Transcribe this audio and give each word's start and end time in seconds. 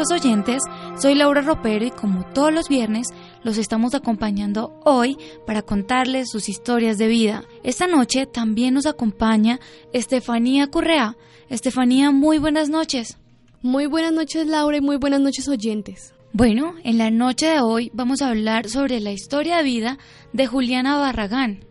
Nuestros 0.00 0.22
oyentes. 0.22 0.62
Soy 0.96 1.14
Laura 1.14 1.42
Ropero 1.42 1.84
y 1.84 1.90
como 1.90 2.24
todos 2.32 2.50
los 2.54 2.68
viernes 2.70 3.08
los 3.42 3.58
estamos 3.58 3.94
acompañando 3.94 4.80
hoy 4.82 5.18
para 5.46 5.60
contarles 5.60 6.30
sus 6.30 6.48
historias 6.48 6.96
de 6.96 7.06
vida. 7.06 7.44
Esta 7.64 7.86
noche 7.86 8.24
también 8.24 8.72
nos 8.72 8.86
acompaña 8.86 9.60
Estefanía 9.92 10.68
Correa. 10.68 11.18
Estefanía, 11.50 12.12
muy 12.12 12.38
buenas 12.38 12.70
noches. 12.70 13.18
Muy 13.60 13.84
buenas 13.84 14.12
noches 14.12 14.46
Laura 14.46 14.78
y 14.78 14.80
muy 14.80 14.96
buenas 14.96 15.20
noches 15.20 15.46
oyentes. 15.48 16.14
Bueno, 16.32 16.76
en 16.82 16.96
la 16.96 17.10
noche 17.10 17.46
de 17.46 17.60
hoy 17.60 17.90
vamos 17.92 18.22
a 18.22 18.28
hablar 18.28 18.70
sobre 18.70 19.00
la 19.00 19.12
historia 19.12 19.58
de 19.58 19.64
vida 19.64 19.98
de 20.32 20.46
Juliana 20.46 20.96
Barragán, 20.96 21.66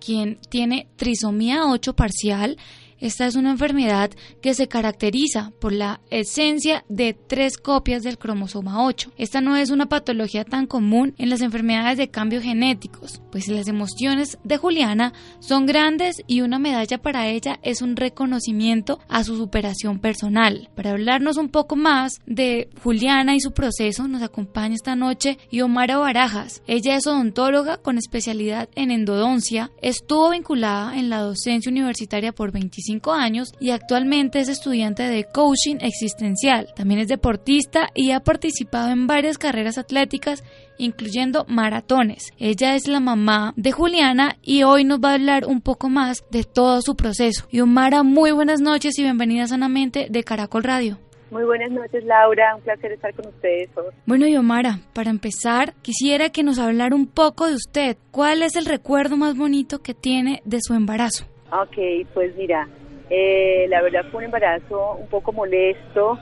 quien 0.00 0.38
tiene 0.48 0.88
trisomía 0.96 1.66
8 1.66 1.94
parcial 1.94 2.56
esta 3.00 3.26
es 3.26 3.36
una 3.36 3.50
enfermedad 3.50 4.10
que 4.40 4.54
se 4.54 4.68
caracteriza 4.68 5.52
por 5.60 5.72
la 5.72 6.00
esencia 6.10 6.84
de 6.88 7.14
tres 7.14 7.56
copias 7.58 8.02
del 8.02 8.18
cromosoma 8.18 8.84
8. 8.84 9.12
Esta 9.16 9.40
no 9.40 9.56
es 9.56 9.70
una 9.70 9.86
patología 9.86 10.44
tan 10.44 10.66
común 10.66 11.14
en 11.18 11.30
las 11.30 11.40
enfermedades 11.40 11.98
de 11.98 12.08
cambios 12.08 12.42
genéticos, 12.42 13.20
pues 13.30 13.48
las 13.48 13.68
emociones 13.68 14.38
de 14.44 14.56
Juliana 14.56 15.12
son 15.40 15.66
grandes 15.66 16.22
y 16.26 16.40
una 16.40 16.58
medalla 16.58 16.98
para 16.98 17.28
ella 17.28 17.58
es 17.62 17.82
un 17.82 17.96
reconocimiento 17.96 19.00
a 19.08 19.24
su 19.24 19.36
superación 19.36 19.98
personal. 19.98 20.70
Para 20.74 20.90
hablarnos 20.90 21.36
un 21.36 21.48
poco 21.48 21.76
más 21.76 22.20
de 22.26 22.68
Juliana 22.82 23.34
y 23.34 23.40
su 23.40 23.52
proceso, 23.52 24.08
nos 24.08 24.22
acompaña 24.22 24.74
esta 24.74 24.96
noche 24.96 25.38
Yomara 25.50 25.98
Barajas. 25.98 26.62
Ella 26.66 26.96
es 26.96 27.06
odontóloga 27.06 27.78
con 27.78 27.98
especialidad 27.98 28.68
en 28.74 28.90
endodoncia, 28.90 29.70
estuvo 29.82 30.30
vinculada 30.30 30.96
en 30.98 31.10
la 31.10 31.20
docencia 31.20 31.70
universitaria 31.70 32.32
por 32.32 32.52
25 32.52 32.83
años 33.12 33.52
y 33.60 33.70
actualmente 33.70 34.40
es 34.40 34.48
estudiante 34.48 35.04
de 35.04 35.24
coaching 35.24 35.76
existencial. 35.80 36.68
También 36.74 37.00
es 37.00 37.08
deportista 37.08 37.88
y 37.94 38.10
ha 38.10 38.20
participado 38.20 38.90
en 38.90 39.06
varias 39.06 39.38
carreras 39.38 39.78
atléticas 39.78 40.44
incluyendo 40.76 41.44
maratones. 41.48 42.32
Ella 42.38 42.74
es 42.74 42.88
la 42.88 43.00
mamá 43.00 43.52
de 43.56 43.72
Juliana 43.72 44.36
y 44.42 44.64
hoy 44.64 44.84
nos 44.84 44.98
va 44.98 45.10
a 45.10 45.14
hablar 45.14 45.46
un 45.46 45.60
poco 45.60 45.88
más 45.88 46.24
de 46.30 46.44
todo 46.44 46.82
su 46.82 46.96
proceso. 46.96 47.46
Y 47.50 47.60
Omara, 47.60 48.02
muy 48.02 48.32
buenas 48.32 48.60
noches 48.60 48.98
y 48.98 49.02
bienvenida 49.02 49.46
sanamente 49.46 50.08
de 50.10 50.24
Caracol 50.24 50.64
Radio. 50.64 50.98
Muy 51.30 51.44
buenas 51.44 51.70
noches, 51.72 52.04
Laura. 52.04 52.54
Un 52.54 52.62
placer 52.62 52.92
estar 52.92 53.12
con 53.14 53.26
ustedes. 53.26 53.68
Bueno, 54.06 54.28
Yomara, 54.28 54.78
para 54.92 55.10
empezar, 55.10 55.74
quisiera 55.82 56.28
que 56.30 56.44
nos 56.44 56.60
hablara 56.60 56.94
un 56.94 57.06
poco 57.06 57.48
de 57.48 57.54
usted. 57.54 57.96
¿Cuál 58.12 58.42
es 58.42 58.54
el 58.54 58.66
recuerdo 58.66 59.16
más 59.16 59.36
bonito 59.36 59.80
que 59.80 59.94
tiene 59.94 60.42
de 60.44 60.60
su 60.60 60.74
embarazo? 60.74 61.24
Ok, 61.62 62.08
pues 62.12 62.34
mira, 62.36 62.68
eh, 63.08 63.66
la 63.68 63.80
verdad 63.80 64.04
fue 64.10 64.18
un 64.18 64.24
embarazo 64.24 64.96
un 64.96 65.06
poco 65.06 65.32
molesto, 65.32 66.18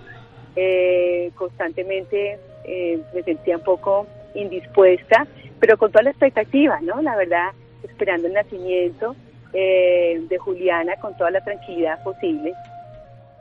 eh, 0.56 1.30
constantemente 1.36 2.38
eh, 2.64 3.00
me 3.14 3.22
sentía 3.22 3.56
un 3.56 3.62
poco 3.62 4.06
indispuesta, 4.34 5.26
pero 5.58 5.78
con 5.78 5.90
toda 5.90 6.02
la 6.02 6.10
expectativa, 6.10 6.80
¿no? 6.82 7.00
La 7.00 7.16
verdad, 7.16 7.52
esperando 7.82 8.28
el 8.28 8.34
nacimiento 8.34 9.16
de 9.52 10.38
Juliana 10.38 10.96
con 10.96 11.14
toda 11.16 11.30
la 11.30 11.44
tranquilidad 11.44 12.02
posible. 12.02 12.54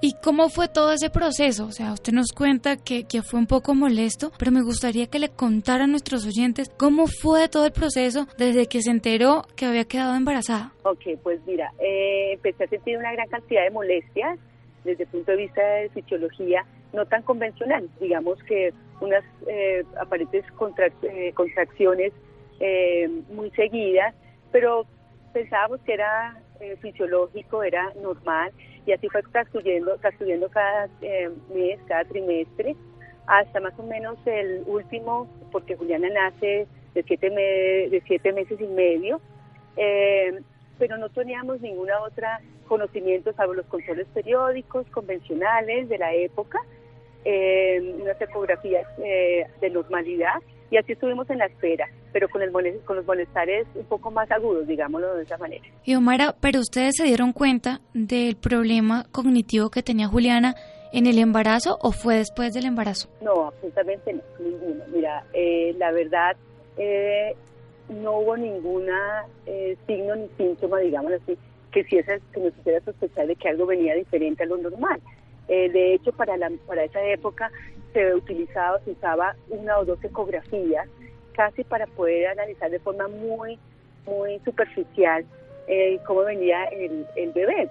¿Y 0.04 0.16
cómo 0.24 0.50
fue 0.50 0.68
todo 0.68 0.92
ese 0.94 1.12
proceso? 1.12 1.66
O 1.66 1.72
sea, 1.72 1.94
usted 1.94 2.12
nos 2.12 2.32
cuenta 2.36 2.76
que, 2.76 3.04
que, 3.04 3.22
fue 3.22 3.40
un 3.40 3.46
poco 3.46 3.76
molesto, 3.76 4.32
pero 4.40 4.52
me 4.52 4.64
gustaría 4.64 5.06
que 5.06 5.20
le 5.20 5.30
contara 5.30 5.84
a 5.84 5.88
nuestros 5.88 6.26
oyentes 6.26 6.70
cómo 6.76 7.06
fue 7.06 7.48
todo 7.50 7.68
el 7.68 7.72
proceso 7.72 8.26
desde 8.38 8.66
que 8.66 8.82
se 8.82 8.90
enteró 8.90 9.44
que 9.56 9.68
había 9.68 9.86
quedado 9.86 10.16
embarazada. 10.16 10.74
Ok, 10.84 11.20
pues 11.22 11.40
mira, 11.46 11.72
eh, 11.80 12.34
empecé 12.34 12.64
a 12.64 12.68
sentir 12.68 12.98
una 12.98 13.12
gran 13.12 13.28
cantidad 13.28 13.64
de 13.64 13.70
molestias 13.70 14.40
desde 14.84 15.04
el 15.04 15.10
punto 15.10 15.32
de 15.32 15.38
vista 15.38 15.62
de 15.62 15.90
fisiología 15.90 16.66
no 16.94 17.06
tan 17.06 17.22
convencional. 17.22 17.88
Digamos 18.00 18.42
que 18.44 18.74
unas 19.02 19.24
eh, 19.48 19.84
aparentes 20.00 20.46
eh, 21.04 21.32
contracciones 21.34 22.14
eh, 22.60 23.08
muy 23.32 23.52
seguidas, 23.52 24.16
pero 24.52 24.86
pensábamos 25.34 25.80
que 25.82 25.94
era 25.94 26.38
fisiológico, 26.80 27.64
era 27.64 27.92
normal 28.02 28.52
y 28.86 28.92
así 28.92 29.08
fue 29.10 29.22
transcurriendo 29.24 30.50
cada 30.50 30.90
eh, 31.02 31.30
mes, 31.54 31.80
cada 31.88 32.04
trimestre, 32.06 32.76
hasta 33.28 33.60
más 33.60 33.78
o 33.78 33.84
menos 33.84 34.18
el 34.26 34.64
último, 34.66 35.28
porque 35.52 35.76
Juliana 35.76 36.10
nace 36.10 36.68
de 36.94 37.04
siete, 37.04 37.30
de 37.30 38.04
siete 38.06 38.34
meses 38.34 38.60
y 38.60 38.68
medio, 38.68 39.22
eh, 39.78 40.42
pero 40.78 40.98
no 40.98 41.10
teníamos 41.10 41.62
ninguna 41.62 42.02
otra 42.02 42.42
conocimiento 42.68 43.34
salvo 43.34 43.54
los 43.54 43.66
controles 43.66 44.08
periódicos 44.14 44.88
convencionales 44.88 45.90
de 45.90 45.98
la 45.98 46.14
época, 46.14 46.60
eh, 47.26 47.96
unas 48.02 48.20
ecografías 48.20 48.88
de 48.98 49.70
normalidad 49.70 50.42
y 50.72 50.78
así 50.78 50.94
estuvimos 50.94 51.30
en 51.30 51.38
la 51.38 51.46
espera, 51.46 51.88
pero 52.14 52.30
con, 52.30 52.42
el, 52.42 52.52
con 52.86 52.96
los 52.96 53.06
molestares 53.06 53.68
un 53.76 53.86
poco 53.86 54.10
más 54.10 54.32
agudos, 54.32 54.66
digámoslo 54.66 55.16
de 55.16 55.24
esa 55.24 55.38
manera. 55.38 55.64
Y 55.84 55.96
Omara, 55.96 56.34
pero 56.40 56.62
ustedes 56.62 56.96
se 56.96 57.04
dieron 57.04 57.34
cuenta 57.34 57.82
del 57.94 58.38
problema 58.38 59.06
cognitivo 59.12 59.70
que 59.70 59.84
tenía 59.84 60.08
Juliana 60.08 60.56
en 60.94 61.08
el 61.08 61.20
embarazo 61.20 61.78
o 61.82 61.92
fue 61.92 62.16
después 62.16 62.54
del 62.54 62.66
embarazo? 62.66 63.10
No, 63.22 63.48
absolutamente 63.48 64.14
no, 64.14 64.22
ninguno. 64.40 64.84
Mira, 64.94 65.26
eh, 65.34 65.74
la 65.78 65.92
verdad, 65.92 66.38
eh, 66.78 67.36
no 67.90 68.20
hubo 68.20 68.38
ninguna 68.38 69.26
eh, 69.46 69.78
signo 69.88 70.16
ni 70.16 70.30
síntoma, 70.38 70.80
digámoslo 70.80 71.18
así, 71.18 71.38
que 71.72 71.84
si 71.84 71.98
esa, 71.98 72.18
que 72.34 72.40
nos 72.40 72.58
hiciera 72.58 72.80
sospechar 72.82 73.28
de 73.28 73.36
que 73.36 73.50
algo 73.50 73.66
venía 73.66 73.96
diferente 73.96 74.44
a 74.44 74.48
lo 74.48 74.58
normal. 74.58 75.02
De 75.70 75.94
hecho, 75.94 76.12
para, 76.14 76.38
la, 76.38 76.52
para 76.68 76.84
esa 76.84 77.04
época 77.04 77.52
se 77.94 78.14
utilizaba, 78.16 78.80
se 78.82 78.92
usaba 78.92 79.36
una 79.50 79.80
o 79.80 79.86
dos 79.86 80.04
ecografías 80.04 80.88
casi 81.34 81.64
para 81.64 81.88
poder 81.88 82.28
analizar 82.28 82.70
de 82.70 82.80
forma 82.80 83.08
muy, 83.08 83.60
muy 84.06 84.40
superficial 84.46 85.26
eh, 85.68 86.00
cómo 86.06 86.22
venía 86.22 86.66
el, 86.66 87.06
el 87.16 87.32
bebé, 87.32 87.70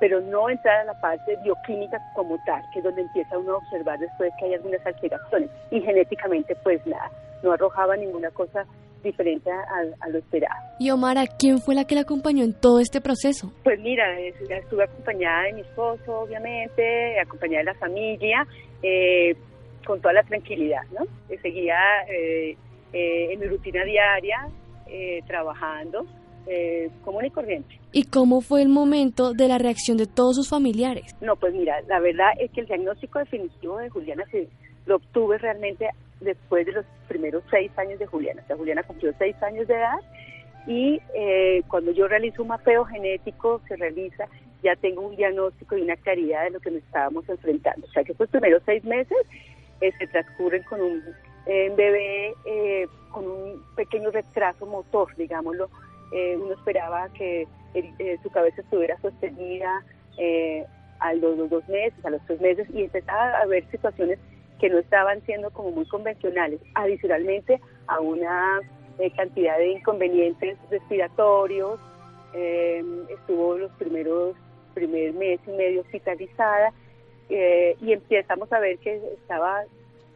pero 0.00 0.20
no 0.20 0.48
entrar 0.48 0.80
a 0.80 0.84
la 0.84 1.00
parte 1.00 1.36
bioquímica 1.44 1.98
como 2.14 2.38
tal, 2.44 2.62
que 2.72 2.78
es 2.78 2.84
donde 2.84 3.02
empieza 3.02 3.38
uno 3.38 3.54
a 3.54 3.56
observar 3.58 3.98
después 3.98 4.32
que 4.38 4.46
hay 4.46 4.54
algunas 4.54 4.84
alteraciones. 4.86 5.50
Y 5.70 5.80
genéticamente, 5.80 6.56
pues 6.62 6.84
nada, 6.86 7.10
no 7.42 7.52
arrojaba 7.52 7.96
ninguna 7.96 8.30
cosa 8.30 8.66
diferente 9.02 9.50
a, 9.50 10.08
lo 10.08 10.18
esperado. 10.18 10.54
Y 10.78 10.90
Omara, 10.90 11.26
¿quién 11.26 11.58
fue 11.58 11.74
la 11.74 11.84
que 11.84 11.94
la 11.94 12.02
acompañó 12.02 12.44
en 12.44 12.54
todo 12.54 12.80
este 12.80 13.00
proceso? 13.00 13.52
Pues 13.64 13.78
mira, 13.80 14.04
estuve 14.20 14.84
acompañada 14.84 15.44
de 15.44 15.52
mi 15.54 15.60
esposo, 15.62 16.20
obviamente, 16.20 17.20
acompañada 17.20 17.58
de 17.58 17.64
la 17.64 17.74
familia, 17.74 18.46
eh, 18.82 19.36
con 19.84 20.00
toda 20.00 20.14
la 20.14 20.22
tranquilidad, 20.22 20.82
¿no? 20.92 21.06
Seguía 21.40 21.76
eh, 22.08 22.56
eh, 22.92 23.32
en 23.32 23.40
mi 23.40 23.46
rutina 23.46 23.84
diaria, 23.84 24.48
eh, 24.86 25.20
trabajando, 25.26 26.06
común 27.04 27.24
y 27.24 27.30
corriente. 27.30 27.78
¿Y 27.92 28.04
cómo 28.04 28.40
fue 28.40 28.62
el 28.62 28.68
momento 28.68 29.32
de 29.32 29.46
la 29.46 29.58
reacción 29.58 29.96
de 29.96 30.06
todos 30.06 30.34
sus 30.34 30.48
familiares? 30.48 31.14
No, 31.20 31.36
pues 31.36 31.54
mira, 31.54 31.80
la 31.82 32.00
verdad 32.00 32.30
es 32.40 32.50
que 32.50 32.62
el 32.62 32.66
diagnóstico 32.66 33.20
definitivo 33.20 33.78
de 33.78 33.88
Juliana 33.88 34.24
se, 34.32 34.48
lo 34.86 34.96
obtuve 34.96 35.38
realmente 35.38 35.88
después 36.24 36.66
de 36.66 36.72
los 36.72 36.86
primeros 37.08 37.42
seis 37.50 37.70
años 37.76 37.98
de 37.98 38.06
Juliana. 38.06 38.42
O 38.42 38.46
sea, 38.46 38.56
Juliana 38.56 38.82
cumplió 38.82 39.12
seis 39.18 39.40
años 39.42 39.66
de 39.68 39.74
edad 39.74 39.98
y 40.66 41.00
cuando 41.68 41.90
yo 41.90 42.06
realizo 42.06 42.42
un 42.42 42.48
mapeo 42.48 42.84
genético, 42.84 43.60
se 43.66 43.74
realiza, 43.76 44.28
ya 44.62 44.76
tengo 44.76 45.02
un 45.02 45.16
diagnóstico 45.16 45.76
y 45.76 45.82
una 45.82 45.96
claridad 45.96 46.44
de 46.44 46.50
lo 46.50 46.60
que 46.60 46.70
nos 46.70 46.82
estábamos 46.82 47.28
enfrentando. 47.28 47.86
O 47.86 47.90
sea, 47.90 48.04
que 48.04 48.12
estos 48.12 48.28
primeros 48.28 48.62
seis 48.64 48.84
meses 48.84 49.18
eh, 49.82 49.92
se 49.98 50.06
transcurren 50.06 50.62
con 50.62 50.80
un 50.80 51.02
eh, 51.46 51.72
bebé 51.76 52.34
eh, 52.44 52.86
con 53.10 53.26
un 53.26 53.62
pequeño 53.74 54.10
retraso 54.10 54.64
motor, 54.64 55.14
digámoslo. 55.16 55.68
uno 56.12 56.54
esperaba 56.54 57.08
que 57.12 57.48
su 58.22 58.30
cabeza 58.30 58.60
estuviera 58.60 58.96
sostenida 59.00 59.82
a 61.00 61.14
los, 61.14 61.50
dos 61.50 61.68
meses, 61.68 62.04
a 62.04 62.10
los 62.10 62.24
tres 62.26 62.40
meses, 62.40 62.68
y 62.72 62.84
empezaba 62.84 63.38
a 63.38 63.42
haber 63.42 63.68
situaciones 63.70 64.18
que 64.62 64.70
no 64.70 64.78
estaban 64.78 65.20
siendo 65.26 65.50
como 65.50 65.72
muy 65.72 65.84
convencionales, 65.86 66.60
adicionalmente 66.76 67.60
a 67.88 67.98
una 67.98 68.60
cantidad 69.16 69.58
de 69.58 69.72
inconvenientes 69.72 70.56
respiratorios, 70.70 71.80
estuvo 73.10 73.58
los 73.58 73.72
primeros 73.72 74.36
primer 74.74 75.12
mes 75.14 75.40
y 75.46 75.50
medio 75.50 75.80
hospitalizada 75.80 76.72
eh, 77.28 77.76
y 77.80 77.92
empezamos 77.92 78.52
a 78.52 78.60
ver 78.60 78.78
que 78.78 79.02
estaba 79.14 79.64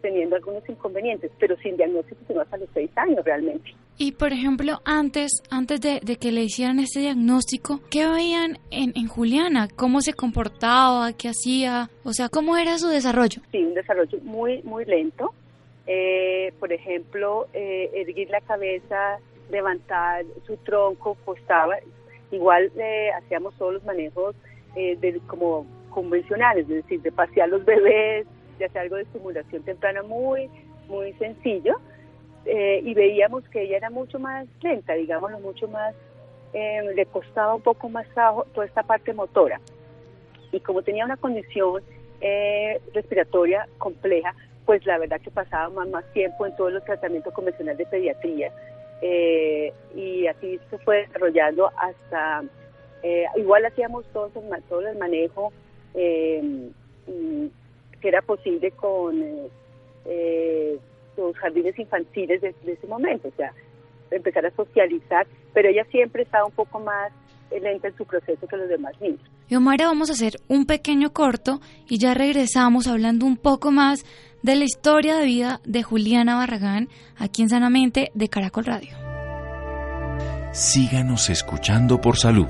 teniendo 0.01 0.37
algunos 0.37 0.67
inconvenientes, 0.69 1.33
pero 1.41 1.57
sin 1.57 1.77
diagnóstico 1.77 2.21
sino 2.29 2.41
hasta 2.41 2.57
los 2.57 2.69
seis 2.73 2.91
años 2.97 3.25
realmente. 3.25 3.75
Y 3.99 4.13
por 4.13 4.33
ejemplo, 4.33 4.81
antes, 4.85 5.43
antes 5.51 5.81
de, 5.81 6.01
que 6.17 6.33
le 6.33 6.43
hicieran 6.43 6.81
este 6.81 7.01
diagnóstico, 7.01 7.81
¿qué 7.91 8.07
veían 8.07 8.59
en, 8.71 8.93
en, 8.95 9.09
Juliana? 9.09 9.69
¿Cómo 9.75 10.03
se 10.03 10.13
comportaba? 10.13 11.13
¿Qué 11.15 11.29
hacía? 11.29 11.89
O 12.05 12.13
sea, 12.13 12.29
¿cómo 12.29 12.59
era 12.59 12.77
su 12.77 12.89
desarrollo? 12.89 13.41
Sí, 13.53 13.65
un 13.65 13.75
desarrollo 13.75 14.19
muy, 14.23 14.63
muy 14.65 14.85
lento. 14.85 15.33
Eh, 15.87 16.53
por 16.59 16.73
ejemplo, 16.73 17.47
eh, 17.53 17.91
erguir 17.95 18.29
la 18.29 18.41
cabeza, 18.41 19.19
levantar 19.51 20.25
su 20.47 20.57
tronco, 20.59 21.17
costaba. 21.25 21.77
Igual 22.31 22.73
eh, 22.77 23.11
hacíamos 23.17 23.55
todos 23.57 23.75
los 23.75 23.85
manejos 23.85 24.35
de, 24.75 25.21
como 25.27 25.67
convencionales, 25.89 26.69
es 26.69 26.85
decir, 26.85 27.01
de 27.01 27.11
pasear 27.11 27.49
los 27.49 27.65
bebés, 27.65 28.27
de 28.59 28.65
hacer 28.67 28.83
algo 28.83 28.97
de 28.97 29.03
estimulación 29.03 29.63
temprana 29.63 30.03
muy, 30.03 30.51
muy 30.87 31.15
sencillo. 31.15 31.77
Y 32.47 32.95
veíamos 32.95 33.49
que 33.49 33.63
ella 33.63 33.79
era 33.79 33.91
mucho 33.91 34.19
más 34.19 34.47
lenta, 34.63 34.95
digámoslo, 34.95 35.41
mucho 35.41 35.69
más, 35.69 35.95
le 36.53 37.07
costaba 37.07 37.55
un 37.55 37.63
poco 37.63 37.89
más 37.89 38.07
trabajo 38.15 38.47
toda 38.55 38.67
esta 38.67 38.83
parte 38.83 39.13
motora. 39.13 39.61
Y 40.53 40.61
como 40.61 40.83
tenía 40.83 41.05
una 41.05 41.17
condición 41.17 41.83
respiratoria 42.95 43.69
compleja, 43.79 44.35
pues 44.67 44.85
la 44.85 44.99
verdad 44.99 45.21
que 45.21 45.31
pasaba 45.31 45.85
más, 45.87 46.05
tiempo 46.13 46.45
en 46.45 46.55
todos 46.57 46.73
los 46.73 46.85
tratamientos 46.85 47.33
convencionales 47.33 47.79
de 47.79 47.87
pediatría 47.87 48.53
eh, 49.01 49.73
y 49.95 50.27
así 50.27 50.59
se 50.69 50.79
fue 50.79 51.07
desarrollando 51.07 51.71
hasta, 51.77 52.43
eh, 53.03 53.27
igual 53.37 53.65
hacíamos 53.65 54.05
todo, 54.13 54.31
todo 54.69 54.81
el 54.81 54.99
manejo 54.99 55.53
eh, 55.95 56.69
que 58.01 58.09
era 58.09 58.23
posible 58.23 58.73
con 58.73 59.25
los 61.17 61.37
jardines 61.37 61.79
infantiles 61.79 62.41
de, 62.41 62.55
ese 62.67 62.87
momento, 62.87 63.29
o 63.29 63.37
sea, 63.37 63.53
empezar 64.11 64.47
a 64.47 64.51
socializar, 64.51 65.27
pero 65.53 65.69
ella 65.69 65.85
siempre 65.91 66.23
estaba 66.23 66.47
un 66.47 66.53
poco 66.53 66.81
más 66.81 67.13
lenta 67.51 67.89
en 67.89 67.97
su 67.97 68.05
proceso 68.05 68.47
que 68.47 68.57
los 68.57 68.69
demás 68.69 68.93
niños. 69.01 69.21
Y 69.49 69.55
Omar, 69.55 69.79
vamos 69.79 70.11
a 70.11 70.15
hacer 70.15 70.41
un 70.49 70.67
pequeño 70.67 71.13
corto 71.13 71.61
y 71.89 71.99
ya 71.99 72.15
regresamos 72.15 72.87
hablando 72.87 73.27
un 73.27 73.37
poco 73.37 73.71
más 73.71 74.05
de 74.43 74.57
la 74.57 74.65
historia 74.65 75.17
de 75.17 75.27
vida 75.27 75.61
de 75.65 75.83
Juliana 75.83 76.37
Barragán 76.37 76.89
aquí 77.17 77.43
en 77.43 77.49
Sanamente 77.49 78.11
de 78.15 78.29
Caracol 78.29 78.65
Radio. 78.65 78.97
Síganos 80.53 81.31
escuchando 81.31 82.01
por 82.01 82.17
salud. 82.17 82.47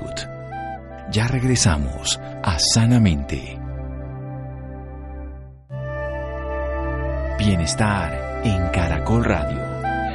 Ya 1.11 1.27
regresamos 1.27 2.19
a 2.43 2.57
Sanamente. 2.59 3.59
Bienestar 7.37 8.26
en 8.43 8.69
Caracol 8.69 9.23
Radio. 9.23 9.59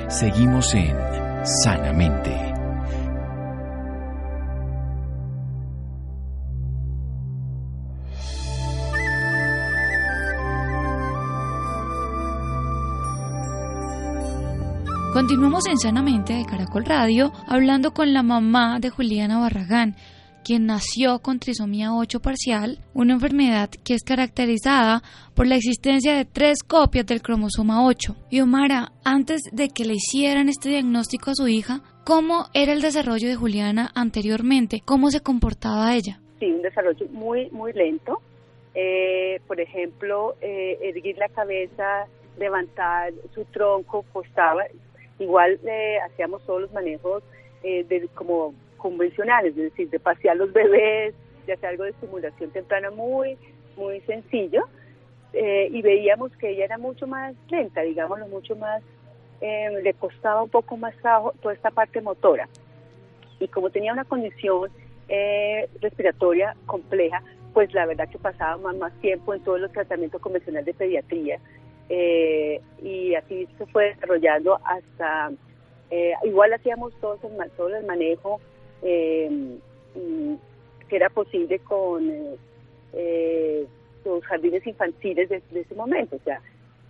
Seguimos 0.09 0.75
en 0.75 0.97
Sanamente. 1.45 2.53
Continuamos 15.13 15.67
en 15.67 15.79
Sanamente 15.79 16.33
de 16.33 16.45
Caracol 16.47 16.85
Radio 16.87 17.33
hablando 17.47 17.93
con 17.93 18.15
la 18.15 18.23
mamá 18.23 18.81
de 18.81 18.89
Juliana 18.89 19.39
Barragán, 19.39 19.95
quien 20.45 20.67
nació 20.67 21.21
con 21.21 21.39
trisomía 21.39 21.95
8 21.95 22.21
parcial, 22.21 22.79
una 22.95 23.15
enfermedad 23.15 23.71
que 23.85 23.95
es 23.95 24.03
caracterizada 24.03 25.03
por 25.35 25.47
la 25.47 25.57
existencia 25.57 26.15
de 26.15 26.25
tres 26.25 26.63
copias 26.63 27.07
del 27.07 27.23
cromosoma 27.23 27.87
8. 27.87 28.15
Y 28.31 28.41
Omara, 28.41 28.93
antes 29.05 29.43
de 29.53 29.69
que 29.69 29.85
le 29.85 29.95
hicieran 29.95 30.49
este 30.49 30.69
diagnóstico 30.69 31.31
a 31.31 31.35
su 31.35 31.49
hija, 31.49 31.81
¿cómo 32.05 32.47
era 32.55 32.73
el 32.73 32.83
desarrollo 32.83 33.29
de 33.29 33.37
Juliana 33.37 33.91
anteriormente? 33.95 34.83
¿Cómo 34.85 35.11
se 35.11 35.21
comportaba 35.21 35.95
ella? 35.95 36.21
Sí, 36.39 36.47
un 36.47 36.63
desarrollo 36.63 37.07
muy, 37.11 37.51
muy 37.51 37.73
lento. 37.73 38.21
Eh, 38.75 39.41
por 39.47 39.61
ejemplo, 39.61 40.35
eh, 40.41 40.79
erguir 40.83 41.17
la 41.19 41.29
cabeza, 41.29 42.07
levantar 42.39 43.13
su 43.35 43.45
tronco, 43.45 44.05
costaba, 44.13 44.65
Igual 45.23 45.61
eh, 45.65 45.99
hacíamos 46.05 46.43
todos 46.45 46.63
los 46.63 46.73
manejos 46.73 47.23
eh, 47.63 47.85
de, 47.85 48.09
como 48.09 48.55
convencionales, 48.83 49.57
es 49.57 49.71
decir, 49.71 49.89
de 49.89 50.01
pasear 50.01 50.37
los 50.37 50.53
bebés, 50.53 51.15
de 51.47 51.53
hacer 51.53 51.71
algo 51.71 51.85
de 51.85 51.91
estimulación 51.91 52.51
temprana 52.51 52.91
muy, 52.91 53.39
muy 53.77 54.01
sencillo. 54.01 54.65
Eh, 55.33 55.69
y 55.71 55.81
veíamos 55.81 56.37
que 56.37 56.51
ella 56.51 56.65
era 56.65 56.77
mucho 56.77 57.07
más 57.07 57.35
lenta, 57.49 57.81
digámoslo, 57.81 58.27
mucho 58.27 58.55
más, 58.57 58.83
le 59.41 59.95
costaba 59.95 60.43
un 60.43 60.51
poco 60.51 60.77
más 60.77 60.95
trabajo 60.99 61.33
toda 61.41 61.55
esta 61.55 61.71
parte 61.71 62.01
motora. 62.01 62.49
Y 63.41 63.49
como 63.49 63.71
tenía 63.71 63.93
una 63.93 64.05
condición 64.05 64.71
respiratoria 65.81 66.55
compleja, 66.67 67.23
pues 67.53 67.73
la 67.75 67.87
verdad 67.87 68.09
que 68.09 68.19
pasaba 68.19 68.73
más, 68.73 68.93
tiempo 69.01 69.35
en 69.35 69.43
todos 69.43 69.61
los 69.61 69.73
tratamientos 69.73 70.21
convencionales 70.21 70.67
de 70.67 70.75
pediatría 70.75 71.39
eh, 71.89 72.61
y 72.83 73.15
así 73.15 73.47
se 73.59 73.67
fue 73.67 73.95
desarrollando 73.95 74.59
hasta, 74.65 75.31
eh, 75.91 76.15
igual 76.25 76.53
hacíamos 76.53 76.95
todo 77.01 77.19
el, 77.23 77.51
todo 77.51 77.77
el 77.77 77.85
manejo 77.85 78.41
eh, 78.83 79.59
que 80.89 80.97
era 80.97 81.09
posible 81.11 81.59
con 81.61 82.07
los 84.05 84.25
jardines 84.25 84.67
infantiles 84.67 85.29
de, 85.29 85.43
ese 85.55 85.75
momento, 85.75 86.17
o 86.17 86.25
sea, 86.25 86.41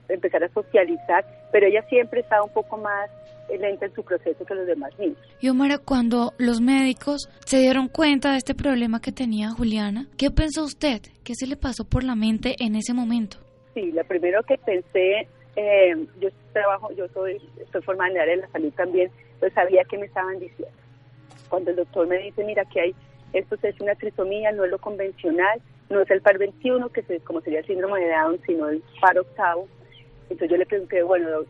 empezar 0.09 0.43
a 0.44 0.49
socializar, 0.49 1.25
pero 1.53 1.67
ella 1.67 1.83
siempre 1.89 2.21
estaba 2.21 2.44
un 2.44 2.53
poco 2.53 2.77
más 2.77 3.11
lenta 3.59 3.87
en 3.87 3.94
su 3.94 4.03
proceso 4.03 4.44
que 4.44 4.55
los 4.55 4.67
demás 4.67 4.99
niños. 4.99 5.19
Y 5.41 5.49
Omar, 5.49 5.81
cuando 5.85 6.33
los 6.39 6.61
médicos 6.61 7.29
se 7.44 7.59
dieron 7.59 7.89
cuenta 7.89 8.33
de 8.33 8.38
este 8.38 8.55
problema 8.55 9.00
que 9.00 9.12
tenía 9.12 9.50
Juliana, 9.50 10.06
¿qué 10.17 10.31
pensó 10.31 10.65
usted? 10.65 11.03
¿Qué 11.25 11.35
se 11.35 11.47
le 11.47 11.56
pasó 11.56 11.85
por 11.85 12.05
la 12.05 12.15
mente 12.15 12.56
en 12.59 12.77
ese 12.77 12.95
momento? 12.95 13.38
Sí, 13.75 13.93
lo 13.93 14.05
primero 14.05 14.43
que 14.43 14.56
pensé, 14.59 15.29
eh, 15.56 16.06
yo 16.21 16.29
trabajo, 16.53 16.93
yo 16.93 17.06
soy, 17.09 17.37
estoy 17.61 17.83
formada 17.83 18.11
en 18.11 18.17
el 18.17 18.23
área 18.23 18.37
de 18.37 18.43
la 18.43 18.49
salud 18.49 18.73
también, 18.75 19.11
pues 19.38 19.53
sabía 19.55 19.83
que 19.85 19.99
me 19.99 20.06
estaban 20.06 20.38
diciendo. 20.38 20.81
Cuando 21.52 21.70
el 21.70 21.76
doctor 21.76 22.06
me 22.06 22.16
dice, 22.16 22.44
mira 22.44 22.64
que 22.64 22.81
hay, 22.81 22.94
esto 23.34 23.56
es 23.62 23.78
una 23.78 23.94
trisomía, 23.94 24.52
no 24.52 24.64
es 24.64 24.71
lo 24.71 24.78
convencional, 24.78 25.61
no 25.90 26.00
es 26.00 26.11
el 26.11 26.23
par 26.23 26.38
21, 26.38 26.88
que 26.88 27.04
es 27.06 27.23
como 27.25 27.42
sería 27.42 27.59
el 27.59 27.66
síndrome 27.66 28.00
de 28.00 28.09
Down, 28.09 28.40
sino 28.47 28.71
el 28.71 28.82
par 29.02 29.18
octavo. 29.18 29.68
Entonces 30.30 30.49
yo 30.49 30.56
le 30.56 30.64
pregunté, 30.64 31.02
bueno, 31.02 31.40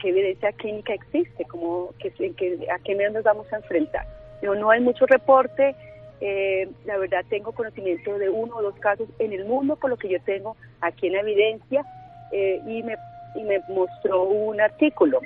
¿qué 0.00 0.08
evidencia 0.08 0.50
clínica 0.54 0.92
existe? 0.92 1.44
¿Cómo, 1.44 1.94
que, 2.00 2.08
¿A 2.68 2.80
qué 2.80 2.96
medio 2.96 3.12
nos 3.12 3.22
vamos 3.22 3.46
a 3.52 3.58
enfrentar? 3.58 4.04
No, 4.42 4.56
no 4.56 4.70
hay 4.70 4.80
mucho 4.80 5.06
reporte, 5.06 5.76
eh, 6.20 6.68
la 6.84 6.98
verdad 6.98 7.24
tengo 7.30 7.52
conocimiento 7.52 8.18
de 8.18 8.30
uno 8.30 8.56
o 8.56 8.62
dos 8.62 8.74
casos 8.80 9.08
en 9.20 9.32
el 9.32 9.44
mundo, 9.44 9.76
por 9.76 9.90
lo 9.90 9.96
que 9.96 10.08
yo 10.08 10.20
tengo 10.22 10.56
aquí 10.80 11.06
en 11.06 11.14
evidencia, 11.14 11.84
eh, 12.32 12.60
y, 12.66 12.82
me, 12.82 12.96
y 13.36 13.44
me 13.44 13.60
mostró 13.68 14.24
un 14.24 14.60
artículo 14.60 15.20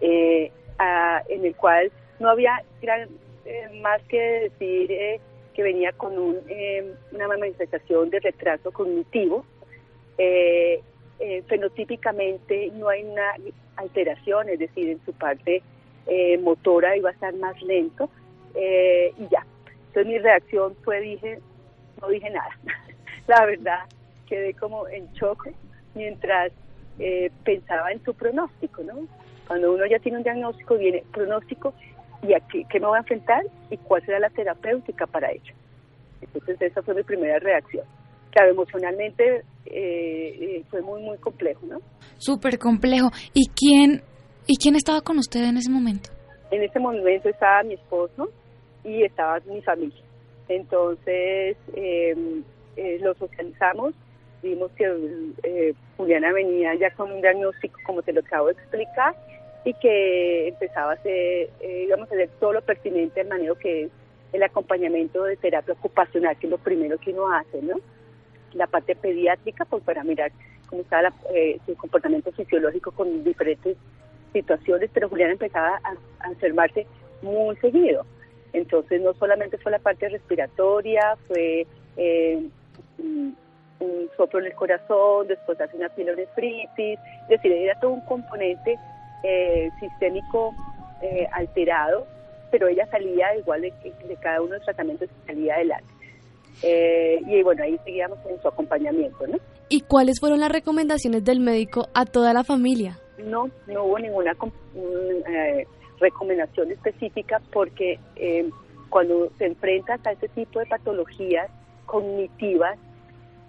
eh, 0.00 0.50
en 1.28 1.44
el 1.44 1.54
cual 1.54 1.92
no 2.18 2.30
había 2.30 2.62
gran, 2.82 3.08
más 3.82 4.02
que 4.04 4.50
decir 4.58 5.20
que 5.54 5.62
venía 5.62 5.92
con 5.92 6.18
un, 6.18 6.38
una 7.12 7.28
manifestación 7.28 8.10
de 8.10 8.20
retraso 8.20 8.72
cognitivo. 8.72 9.44
fenotípicamente 11.46 12.70
no 12.74 12.88
hay 12.88 13.04
una 13.04 13.34
alteración, 13.76 14.48
es 14.48 14.58
decir, 14.58 14.88
en 14.88 15.04
su 15.04 15.12
parte 15.12 15.62
motora 16.40 16.96
iba 16.96 17.10
a 17.10 17.12
estar 17.12 17.34
más 17.34 17.60
lento 17.62 18.08
y 18.54 19.28
ya, 19.30 19.44
entonces 19.88 20.06
mi 20.06 20.18
reacción 20.18 20.76
fue, 20.84 21.00
dije, 21.00 21.40
no 22.00 22.08
dije 22.08 22.30
nada. 22.30 22.50
La 23.26 23.44
verdad, 23.44 23.80
quedé 24.28 24.54
como 24.54 24.86
en 24.88 25.10
shock 25.12 25.48
mientras 25.94 26.52
eh, 26.98 27.30
pensaba 27.44 27.90
en 27.92 28.02
su 28.04 28.14
pronóstico, 28.14 28.82
¿no? 28.82 29.06
Cuando 29.46 29.72
uno 29.72 29.86
ya 29.86 29.98
tiene 29.98 30.18
un 30.18 30.24
diagnóstico, 30.24 30.76
viene 30.76 31.02
pronóstico 31.12 31.74
y 32.22 32.34
a 32.34 32.40
qué, 32.40 32.80
me 32.80 32.86
voy 32.86 32.96
a 32.96 33.00
enfrentar 33.00 33.42
y 33.70 33.76
cuál 33.78 34.04
será 34.04 34.18
la 34.18 34.30
terapéutica 34.30 35.06
para 35.06 35.30
ello. 35.30 35.54
Entonces 36.20 36.60
esa 36.60 36.82
fue 36.82 36.94
mi 36.94 37.02
primera 37.02 37.38
reacción. 37.38 37.84
Claro, 38.30 38.50
emocionalmente 38.50 39.42
eh, 39.66 40.38
eh, 40.40 40.64
fue 40.70 40.82
muy, 40.82 41.02
muy 41.02 41.18
complejo, 41.18 41.66
¿no? 41.66 41.78
Súper 42.18 42.58
complejo. 42.58 43.10
¿Y 43.32 43.48
quién, 43.48 44.02
¿Y 44.46 44.56
quién 44.56 44.76
estaba 44.76 45.00
con 45.00 45.18
usted 45.18 45.44
en 45.44 45.56
ese 45.56 45.70
momento? 45.70 46.10
En 46.50 46.62
ese 46.62 46.78
momento 46.78 47.28
estaba 47.28 47.62
mi 47.62 47.74
esposo, 47.74 48.28
y 48.84 49.04
estaba 49.04 49.38
mi 49.46 49.60
familia. 49.62 50.02
Entonces 50.48 51.56
em, 51.74 52.42
eh, 52.76 52.98
lo 53.00 53.14
socializamos, 53.14 53.94
vimos 54.42 54.70
que 54.72 54.84
eh, 55.42 55.74
Juliana 55.96 56.32
venía 56.32 56.74
ya 56.74 56.90
con 56.92 57.12
un 57.12 57.20
diagnóstico, 57.20 57.78
como 57.84 58.02
te 58.02 58.12
lo 58.12 58.20
acabo 58.20 58.46
de 58.46 58.52
explicar, 58.52 59.14
y 59.68 59.74
que 59.74 60.48
empezaba 60.48 60.92
a 60.92 60.94
hacer, 60.94 61.50
eh, 61.60 61.88
a 61.92 62.02
hacer 62.02 62.30
todo 62.40 62.54
lo 62.54 62.62
pertinente 62.62 63.20
al 63.20 63.28
manejo 63.28 63.54
que 63.56 63.82
es 63.82 63.90
el 64.32 64.42
acompañamiento 64.42 65.24
de 65.24 65.36
terapia 65.36 65.74
ocupacional, 65.74 66.38
que 66.38 66.46
es 66.46 66.50
lo 66.50 66.56
primero 66.56 66.96
que 66.96 67.12
uno 67.12 67.30
hace, 67.30 67.60
¿no? 67.60 67.76
La 68.54 68.66
parte 68.66 68.96
pediátrica, 68.96 69.66
pues 69.66 69.82
para 69.84 70.04
mirar 70.04 70.32
cómo 70.68 70.80
está 70.80 71.12
eh, 71.34 71.58
su 71.66 71.76
comportamiento 71.76 72.32
fisiológico 72.32 72.92
con 72.92 73.22
diferentes 73.22 73.76
situaciones, 74.32 74.88
pero 74.94 75.10
Juliana 75.10 75.32
empezaba 75.32 75.78
a, 75.84 76.30
enfermarse 76.30 76.86
muy 77.20 77.54
seguido. 77.56 78.06
Entonces 78.54 79.02
no 79.02 79.12
solamente 79.14 79.58
fue 79.58 79.72
la 79.72 79.80
parte 79.80 80.08
respiratoria, 80.08 81.14
fue 81.26 81.66
eh, 81.98 82.42
un, 82.96 83.36
soplo 84.16 84.40
en 84.40 84.46
el 84.46 84.54
corazón, 84.54 85.28
después 85.28 85.60
hace 85.60 85.76
una 85.76 85.90
pielonefritis, 85.90 86.98
es 86.98 87.28
decir, 87.28 87.52
era 87.52 87.78
todo 87.78 87.90
un 87.90 88.00
componente 88.00 88.78
eh, 89.22 89.70
sistémico 89.80 90.54
eh, 91.02 91.26
alterado, 91.32 92.06
pero 92.50 92.68
ella 92.68 92.86
salía 92.90 93.36
igual 93.36 93.62
de, 93.62 93.72
de, 94.06 94.16
cada 94.16 94.40
uno 94.40 94.52
de 94.52 94.56
los 94.58 94.64
tratamientos 94.64 95.08
salía 95.26 95.54
adelante. 95.54 95.92
y 97.26 97.42
bueno, 97.42 97.62
ahí 97.62 97.78
seguíamos 97.84 98.18
en 98.26 98.40
su 98.40 98.48
acompañamiento, 98.48 99.26
¿no? 99.26 99.38
¿Y 99.68 99.82
cuáles 99.82 100.18
fueron 100.18 100.40
las 100.40 100.50
recomendaciones 100.50 101.24
del 101.24 101.40
médico 101.40 101.88
a 101.94 102.06
toda 102.06 102.32
la 102.32 102.42
familia? 102.42 102.98
No, 103.18 103.50
no 103.66 103.84
hubo 103.84 103.98
ninguna 103.98 104.34
eh, 104.74 105.66
recomendación 106.00 106.72
específica 106.72 107.42
porque 107.52 107.98
eh, 108.16 108.48
cuando 108.88 109.28
te 109.36 109.46
enfrentas 109.46 110.04
a 110.06 110.12
este 110.12 110.28
tipo 110.28 110.60
de 110.60 110.66
patologías 110.66 111.50
cognitivas, 111.84 112.78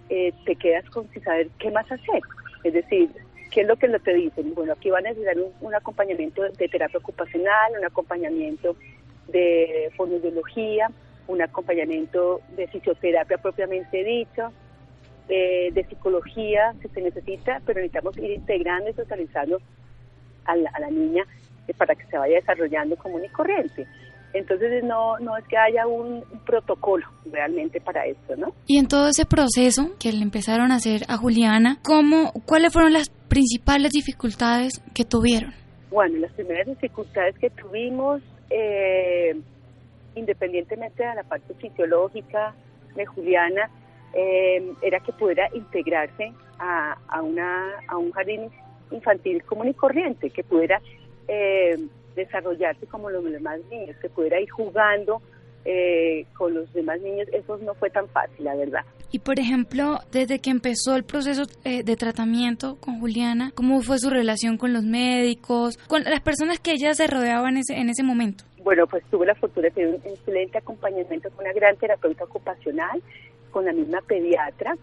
eh, 0.10 0.34
te 0.46 0.56
quedas 0.56 0.90
con 0.90 1.08
sin 1.12 1.24
saber 1.24 1.50
qué 1.60 1.72
más 1.72 1.90
hacer. 1.90 2.22
Es 2.66 2.74
decir, 2.74 3.10
¿qué 3.52 3.62
es 3.62 3.68
lo 3.68 3.76
que 3.78 3.88
te 4.00 4.14
dicen? 4.14 4.54
Bueno, 4.54 4.74
aquí 4.74 4.90
van 4.90 5.06
a 5.06 5.10
necesitar 5.10 5.36
un, 5.62 5.76
acompañamiento 5.76 6.44
de 6.44 6.68
terapia 6.68 7.00
ocupacional, 7.00 7.74
un 7.78 7.86
acompañamiento 7.86 8.76
de 9.28 9.92
fonoaudiología, 9.96 10.90
un 11.28 11.42
acompañamiento 11.42 12.42
de 12.56 12.68
fisioterapia 12.68 13.38
propiamente 13.38 14.04
dicho, 14.04 14.52
de 15.28 15.86
psicología 15.88 16.74
que 16.82 16.88
se 16.90 17.02
necesita, 17.02 17.62
pero 17.66 17.80
necesitamos 17.80 18.18
ir 18.18 18.32
integrando 18.32 18.90
y 18.90 18.94
socializando 18.94 19.60
a 20.46 20.56
la, 20.56 20.72
a 20.72 20.80
la 20.80 20.90
niña 20.90 21.24
eh, 21.68 21.74
para 21.76 21.94
que 21.94 22.06
se 22.08 22.18
vaya 22.18 22.36
desarrollando 22.36 22.96
común 22.96 23.24
y 23.24 23.30
corriente. 23.30 23.86
Entonces 24.34 24.84
no, 24.84 25.18
no 25.20 25.38
es 25.38 25.46
que 25.48 25.58
haya 25.58 25.88
un, 25.88 26.24
protocolo 26.46 27.06
realmente 27.32 27.82
para 27.82 28.06
esto, 28.06 28.36
¿no? 28.36 28.54
Y 28.68 28.78
en 28.78 28.88
todo 28.88 29.08
ese 29.08 29.26
proceso 29.26 29.92
que 30.00 30.12
le 30.12 30.22
empezaron 30.22 30.72
a 30.72 30.76
hacer 30.76 31.02
a 31.08 31.18
Juliana, 31.18 31.80
¿cómo, 31.84 32.32
¿cuáles 32.46 32.72
fueron 32.74 32.94
las 32.94 33.10
principales 33.10 33.92
dificultades 33.92 34.82
que 34.94 35.06
tuvieron? 35.06 35.54
Bueno, 35.90 36.20
las 36.20 36.32
primeras 36.34 36.68
dificultades 36.68 37.38
que 37.40 37.50
tuvimos, 37.50 38.22
eh, 38.50 39.36
independientemente 40.16 41.04
de 41.04 41.16
la 41.16 41.24
parte 41.24 41.54
fisiológica 41.56 42.54
de 42.96 43.06
Juliana, 43.06 43.70
eh, 44.14 44.74
era 44.82 45.00
que 45.00 45.12
pudiera 45.14 45.50
integrarse 45.54 46.32
a, 46.60 46.98
a, 47.08 47.22
una, 47.22 47.74
a 47.88 47.98
un 47.98 48.12
jardín 48.12 48.50
infantil 48.92 49.44
común 49.44 49.70
y 49.70 49.74
corriente, 49.74 50.30
que 50.30 50.44
pudiera 50.44 50.82
eh, 51.28 51.78
desarrollarse 52.16 52.86
como 52.88 53.10
los 53.10 53.24
demás 53.24 53.60
niños, 53.70 53.96
que 54.02 54.10
pudiera 54.10 54.40
ir 54.40 54.50
jugando 54.50 55.22
eh, 55.66 56.26
con 56.38 56.54
los 56.54 56.72
demás 56.74 57.02
niños, 57.02 57.28
eso 57.32 57.58
no 57.58 57.74
fue 57.76 57.90
tan 57.90 58.08
fácil, 58.10 58.46
la 58.46 58.56
verdad. 58.56 58.82
Y 59.12 59.20
por 59.20 59.40
ejemplo, 59.40 60.00
desde 60.12 60.40
que 60.40 60.52
empezó 60.52 60.96
el 60.96 61.04
proceso 61.04 61.44
de 61.64 61.96
tratamiento 61.96 62.78
con 62.80 63.00
Juliana, 63.00 63.52
¿cómo 63.56 63.82
fue 63.82 63.98
su 63.98 64.10
relación 64.10 64.58
con 64.58 64.72
los 64.72 64.84
médicos, 64.84 65.78
con 65.88 66.04
las 66.04 66.22
personas 66.22 66.60
que 66.60 66.72
ella 66.72 66.94
se 66.94 67.08
rodeaba 67.08 67.50
en 67.50 67.58
ese, 67.58 67.74
en 67.74 67.90
ese 67.90 68.04
momento? 68.04 68.44
Bueno, 68.64 68.86
pues 68.88 69.04
tuve 69.10 69.26
la 69.26 69.36
fortuna 69.36 69.68
de 69.68 69.72
tener 69.72 69.96
un 69.96 70.02
excelente 70.06 70.58
acompañamiento 70.58 71.30
con 71.32 71.46
una 71.46 71.54
gran 71.54 71.76
terapeuta 71.78 72.26
ocupacional 72.26 73.02
con 73.50 73.66
la 73.66 73.74
misma 73.74 74.02
pediatra 74.02 74.76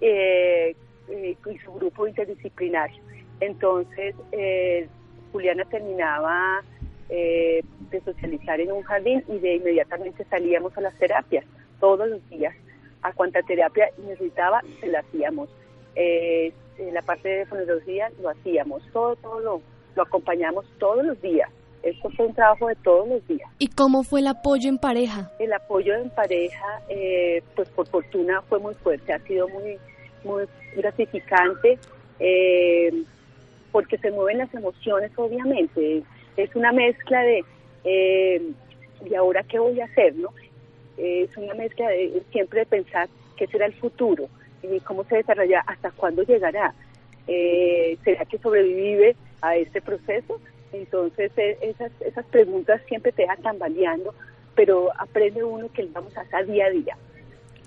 eh, 0.00 0.74
eh, 1.08 1.36
y 1.50 1.58
su 1.58 1.72
grupo 1.72 2.06
interdisciplinario. 2.06 3.02
Entonces, 3.40 4.14
eh, 4.32 4.88
Juliana 5.32 5.64
terminaba 5.64 6.62
de 7.08 8.00
socializar 8.04 8.60
en 8.60 8.70
un 8.70 8.82
jardín 8.82 9.24
y 9.26 9.38
de 9.38 9.56
inmediatamente 9.56 10.24
salíamos 10.30 10.76
a 10.78 10.80
las 10.80 10.96
terapias, 10.96 11.44
todos 11.80 12.08
los 12.08 12.28
días. 12.30 12.54
A 13.02 13.12
cuanta 13.12 13.42
terapia 13.42 13.90
necesitaba, 13.98 14.62
se 14.80 14.86
la 14.86 15.00
hacíamos. 15.00 15.48
en 15.96 16.94
la 16.94 17.02
parte 17.02 17.28
de 17.28 17.46
fonología 17.46 18.10
lo 18.22 18.30
hacíamos, 18.30 18.82
todo, 18.92 19.16
todo 19.16 19.40
lo, 19.40 19.62
lo 19.96 20.02
acompañamos 20.02 20.66
todos 20.78 21.04
los 21.04 21.20
días. 21.20 21.50
Esto 21.82 22.10
fue 22.10 22.26
un 22.26 22.34
trabajo 22.34 22.68
de 22.68 22.76
todos 22.76 23.08
los 23.08 23.26
días. 23.26 23.50
¿Y 23.58 23.68
cómo 23.68 24.02
fue 24.02 24.20
el 24.20 24.26
apoyo 24.26 24.68
en 24.68 24.78
pareja? 24.78 25.30
El 25.38 25.52
apoyo 25.52 25.94
en 25.94 26.10
pareja, 26.10 26.82
eh, 26.88 27.42
pues 27.56 27.68
por 27.70 27.86
fortuna 27.88 28.42
fue 28.42 28.58
muy 28.58 28.74
fuerte, 28.74 29.12
ha 29.12 29.18
sido 29.20 29.48
muy, 29.48 29.78
muy 30.22 30.44
gratificante, 30.76 31.78
eh, 32.18 32.92
porque 33.70 33.98
se 33.98 34.10
mueven 34.10 34.38
las 34.38 34.52
emociones, 34.54 35.12
obviamente. 35.16 36.02
Es 36.36 36.54
una 36.54 36.72
mezcla 36.72 37.22
de, 37.22 37.44
eh, 37.84 38.42
¿y 39.08 39.14
ahora 39.14 39.42
qué 39.44 39.58
voy 39.58 39.80
a 39.80 39.84
hacer? 39.84 40.14
no 40.16 40.32
Es 40.96 41.36
una 41.36 41.54
mezcla 41.54 41.88
de 41.88 42.22
siempre 42.32 42.60
de 42.60 42.66
pensar 42.66 43.08
qué 43.36 43.46
será 43.46 43.66
el 43.66 43.74
futuro, 43.74 44.28
y 44.62 44.80
cómo 44.80 45.04
se 45.04 45.16
desarrolla, 45.16 45.62
hasta 45.66 45.90
cuándo 45.92 46.22
llegará. 46.22 46.74
¿Será 48.04 48.24
que 48.24 48.38
sobrevive 48.38 49.16
a 49.40 49.56
este 49.56 49.80
proceso? 49.80 50.40
Entonces, 50.72 51.32
e, 51.36 51.58
esas, 51.62 51.92
esas 52.00 52.26
preguntas 52.26 52.80
siempre 52.88 53.12
te 53.12 53.22
dejan 53.22 53.42
tambaleando, 53.42 54.14
pero 54.54 54.90
aprende 54.98 55.42
uno 55.42 55.70
que 55.72 55.86
vamos 55.86 56.16
a 56.16 56.22
hacer 56.22 56.46
día 56.46 56.66
a 56.66 56.70
día. 56.70 56.96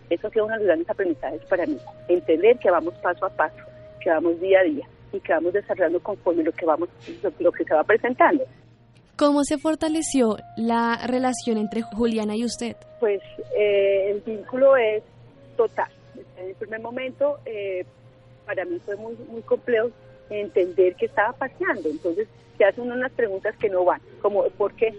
Eso 0.10 0.27
ha 0.27 0.31
sido 0.31 0.45
uno 0.45 0.53
de 0.53 0.60
los 0.60 0.67
grandes 0.67 0.89
aprendizajes 0.89 1.43
para 1.45 1.65
mí. 1.65 1.77
Entender 2.07 2.60
que 2.60 2.69
vamos 2.69 2.93
paso 2.95 3.25
a 3.25 3.29
paso, 3.29 3.63
que 4.01 4.10
vamos 4.10 4.39
día 4.39 4.60
a 4.60 4.63
día 4.63 4.88
y 5.13 5.20
que 5.20 5.34
vamos 5.34 5.53
desarrollando 5.53 6.01
conforme 6.01 6.43
lo 6.43 6.51
que, 6.51 6.65
vamos, 6.65 6.89
lo, 7.39 7.51
que 7.51 7.63
se 7.63 7.74
va 7.74 7.84
presentando. 7.84 8.43
¿Cómo 9.15 9.43
se 9.43 9.58
fortaleció 9.58 10.38
la 10.58 11.00
relación 11.05 11.58
entre 11.58 11.82
Juliana 11.82 12.36
y 12.36 12.46
usted? 12.46 12.75
Pues 13.00 13.22
eh, 13.55 14.12
el 14.12 14.22
vínculo 14.22 14.75
es 14.75 15.03
total. 15.55 15.91
En 16.38 16.50
el 16.50 16.55
primer 16.55 16.82
momento, 16.82 17.39
eh, 17.46 17.86
para 18.46 18.65
mí 18.65 18.79
fue 18.84 18.96
muy, 18.96 19.15
muy 19.29 19.41
complejo 19.43 19.91
entender 20.29 20.96
qué 20.96 21.05
estaba 21.05 21.34
pasando. 21.34 21.89
Entonces, 21.89 22.27
se 22.58 22.65
hacen 22.65 22.91
unas 22.91 23.12
preguntas 23.12 23.55
que 23.58 23.70
no 23.70 23.84
van, 23.86 24.01
como 24.22 24.43
¿por 24.50 24.74
qué? 24.74 24.93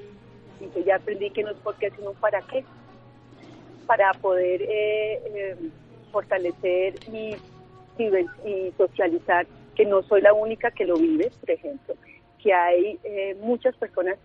Y 0.61 0.65
yo 0.77 0.85
ya 0.85 0.97
aprendí 0.97 1.31
que 1.31 1.43
no 1.43 1.51
es 1.51 1.57
por 1.59 1.77
qué, 1.77 1.91
sino 1.91 2.13
para 2.13 2.41
qué. 2.43 2.65
Para 3.87 4.13
poder 4.15 4.63
eh, 4.63 5.21
eh, 5.35 5.57
fortalecer 6.11 6.95
y, 7.13 7.37
y, 7.99 8.73
socializar 8.77 9.47
que 9.75 9.85
no 9.85 10.03
soy 10.03 10.21
la 10.21 10.33
única 10.33 10.71
que 10.71 10.85
lo 10.85 10.97
vive, 10.97 11.31
por 11.41 11.51
ejemplo, 11.51 11.95
que 12.43 12.53
hay 12.53 12.99
eh, 13.05 13.37
muchas 13.41 13.77
personas 13.77 14.17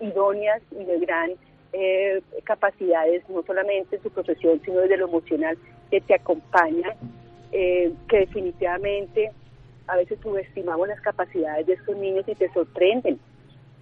idóneas 0.00 0.62
y 0.72 0.84
de 0.84 0.98
gran 0.98 1.30
capacidades, 2.44 3.26
no 3.30 3.42
solamente 3.44 3.96
en 3.96 4.02
su 4.02 4.10
profesión, 4.10 4.60
sino 4.62 4.80
desde 4.80 4.98
lo 4.98 5.06
emocional, 5.06 5.56
que 5.90 6.02
te 6.02 6.14
acompañan, 6.14 6.92
que 7.50 7.94
definitivamente 8.10 9.30
a 9.86 9.96
veces 9.96 10.18
subestimamos 10.22 10.88
las 10.88 11.00
capacidades 11.00 11.66
de 11.66 11.74
estos 11.74 11.96
niños 11.96 12.24
y 12.26 12.34
te 12.34 12.52
sorprenden 12.52 13.18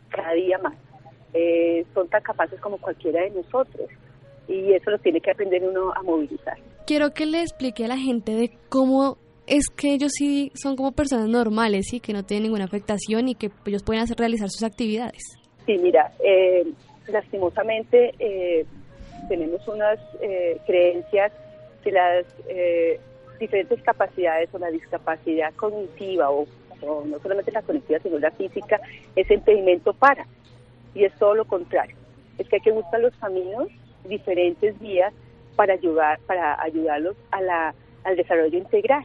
cada 0.08 0.32
día 0.32 0.58
más. 0.58 0.74
Eh, 1.32 1.86
son 1.94 2.08
tan 2.08 2.22
capaces 2.22 2.60
como 2.60 2.78
cualquiera 2.78 3.22
de 3.22 3.30
nosotros 3.30 3.88
y 4.48 4.72
eso 4.72 4.90
lo 4.90 4.98
tiene 4.98 5.20
que 5.20 5.30
aprender 5.30 5.62
uno 5.62 5.92
a 5.92 6.02
movilizar. 6.02 6.58
Quiero 6.86 7.14
que 7.14 7.26
le 7.26 7.40
explique 7.42 7.84
a 7.84 7.88
la 7.88 7.96
gente 7.96 8.32
de 8.32 8.50
cómo 8.68 9.18
es 9.46 9.64
que 9.76 9.94
ellos 9.94 10.12
sí 10.16 10.52
son 10.54 10.76
como 10.76 10.92
personas 10.92 11.28
normales 11.28 11.92
y 11.92 12.00
que 12.00 12.12
no 12.12 12.24
tienen 12.24 12.44
ninguna 12.44 12.64
afectación 12.64 13.28
y 13.28 13.34
que 13.34 13.50
ellos 13.66 13.82
pueden 13.82 14.02
hacer, 14.02 14.16
realizar 14.18 14.48
sus 14.48 14.62
actividades. 14.62 15.22
Sí, 15.66 15.76
mira, 15.78 16.12
eh, 16.24 16.64
lastimosamente 17.08 18.14
eh, 18.18 18.64
tenemos 19.28 19.66
unas 19.68 19.98
creencias 20.66 21.32
que 21.82 21.92
las 21.92 22.26
diferentes 23.40 23.82
capacidades 23.82 24.50
o 24.52 24.58
la 24.58 24.70
discapacidad 24.70 25.52
cognitiva 25.54 26.30
o, 26.30 26.46
no 26.82 27.18
solamente 27.20 27.52
la 27.52 27.60
cognitiva 27.60 27.98
sino 27.98 28.18
la 28.18 28.30
física 28.30 28.80
es 29.16 29.30
impedimento 29.30 29.92
para. 29.92 30.26
Y 30.94 31.04
es 31.04 31.14
todo 31.18 31.34
lo 31.34 31.44
contrario. 31.44 31.96
Es 32.38 32.48
que 32.48 32.56
hay 32.56 32.62
que 32.62 32.72
buscar 32.72 33.00
los 33.00 33.14
caminos 33.16 33.68
diferentes 34.04 34.78
vías 34.80 35.12
para 35.56 35.74
ayudar 35.74 36.18
para 36.26 36.60
ayudarlos 36.62 37.16
a 37.30 37.40
la, 37.42 37.74
al 38.04 38.16
desarrollo 38.16 38.56
integral 38.56 39.04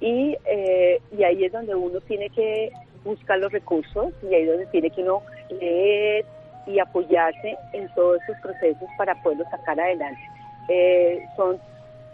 y, 0.00 0.36
eh, 0.44 1.00
y 1.16 1.22
ahí 1.24 1.44
es 1.44 1.52
donde 1.52 1.74
uno 1.74 2.00
tiene 2.02 2.28
que 2.30 2.72
buscar 3.04 3.38
los 3.38 3.52
recursos 3.52 4.12
y 4.22 4.34
ahí 4.34 4.42
es 4.42 4.48
donde 4.48 4.66
tiene 4.66 4.90
que 4.90 5.02
uno 5.02 5.22
leer 5.60 6.24
y 6.66 6.78
apoyarse 6.78 7.56
en 7.72 7.88
todos 7.94 8.20
esos 8.22 8.36
procesos 8.42 8.88
para 8.98 9.14
poderlo 9.22 9.44
sacar 9.50 9.78
adelante. 9.78 10.20
Eh, 10.68 11.24
son 11.36 11.58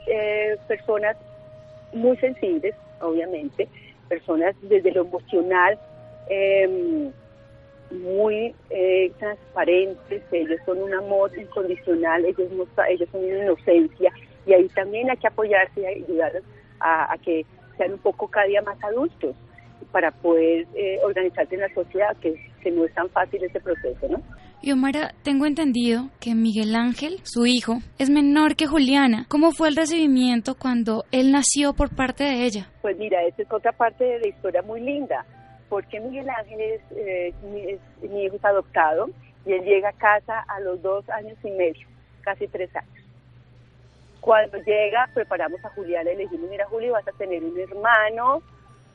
eh, 0.07 0.57
personas 0.69 1.17
muy 1.93 2.17
sensibles, 2.19 2.75
obviamente, 3.01 3.69
personas 4.09 4.55
desde 4.63 4.93
lo 4.93 5.03
emocional 5.03 5.79
em, 6.29 7.11
muy 7.91 8.55
eh, 8.71 9.11
transparentes, 9.19 10.23
ellos 10.33 10.61
son 10.65 10.83
un 10.83 10.95
amor 10.95 11.31
incondicional, 11.37 12.25
ellos, 12.25 12.51
no, 12.53 12.67
ellos 12.89 13.09
son 13.11 13.25
una 13.25 13.45
inocencia 13.45 14.13
y 14.47 14.53
ahí 14.55 14.69
también 14.69 15.11
hay 15.11 15.17
que 15.19 15.27
apoyarse 15.27 15.81
y 15.81 15.87
ayudarlos 15.87 16.43
a, 16.81 17.17
que 17.25 17.47
sean 17.83 17.93
un 17.95 17.99
poco 17.99 18.29
cada 18.29 18.47
día 18.47 18.63
más 18.63 18.83
adultos 18.85 19.35
para 19.91 20.11
poder 20.11 20.67
eh, 20.75 20.99
organizarse 21.05 21.55
en 21.55 21.63
la 21.63 21.75
sociedad, 21.75 22.17
que, 22.21 22.35
que 22.63 22.71
no 22.71 22.85
es 22.85 22.95
tan 22.95 23.09
fácil 23.11 23.43
ese 23.43 23.61
proceso, 23.61 24.09
¿no? 24.09 24.23
Y 24.65 24.71
Omar, 24.71 24.95
tengo 25.25 25.47
entendido 25.47 26.11
que 26.21 26.37
Miguel 26.37 26.77
Ángel, 26.77 27.19
su 27.25 27.47
hijo, 27.47 27.79
es 27.99 28.11
menor 28.11 28.55
que 28.55 28.69
Juliana. 28.69 29.27
¿Cómo 29.29 29.51
fue 29.51 29.69
el 29.69 29.75
recibimiento 29.75 30.55
cuando 30.55 31.05
él 31.11 31.33
nació 31.33 31.73
por 31.75 31.95
parte 31.97 32.23
de 32.23 32.45
ella? 32.45 32.71
Pues 32.81 32.97
mira, 32.97 33.25
esa 33.25 33.43
es 33.43 33.53
otra 33.53 33.73
parte 33.73 34.05
de 34.05 34.21
la 34.21 34.29
historia 34.29 34.63
muy 34.63 34.81
linda, 34.81 35.27
porque 35.69 35.99
Miguel 35.99 36.29
Ángel 36.31 36.61
es, 36.61 36.81
eh, 36.93 37.35
mi, 37.43 38.25
hijo 38.25 38.37
es 38.37 38.45
adoptado 38.45 39.11
y 39.45 39.53
él 39.53 39.65
llega 39.65 39.89
a 39.89 39.95
casa 39.95 40.45
a 40.47 40.61
los 40.61 40.81
dos 40.81 41.09
años 41.11 41.37
y 41.43 41.51
medio, 41.51 41.89
casi 42.21 42.47
tres 42.47 42.71
años. 42.77 43.02
Cuando 44.23 44.57
llega, 44.59 45.11
preparamos 45.13 45.63
a 45.65 45.71
Juliana 45.71 46.13
y 46.13 46.17
le 46.17 46.23
dijimos, 46.23 46.49
mira 46.49 46.65
Julio, 46.67 46.93
vas 46.93 47.07
a 47.09 47.13
tener 47.19 47.43
un 47.43 47.59
hermano 47.59 48.41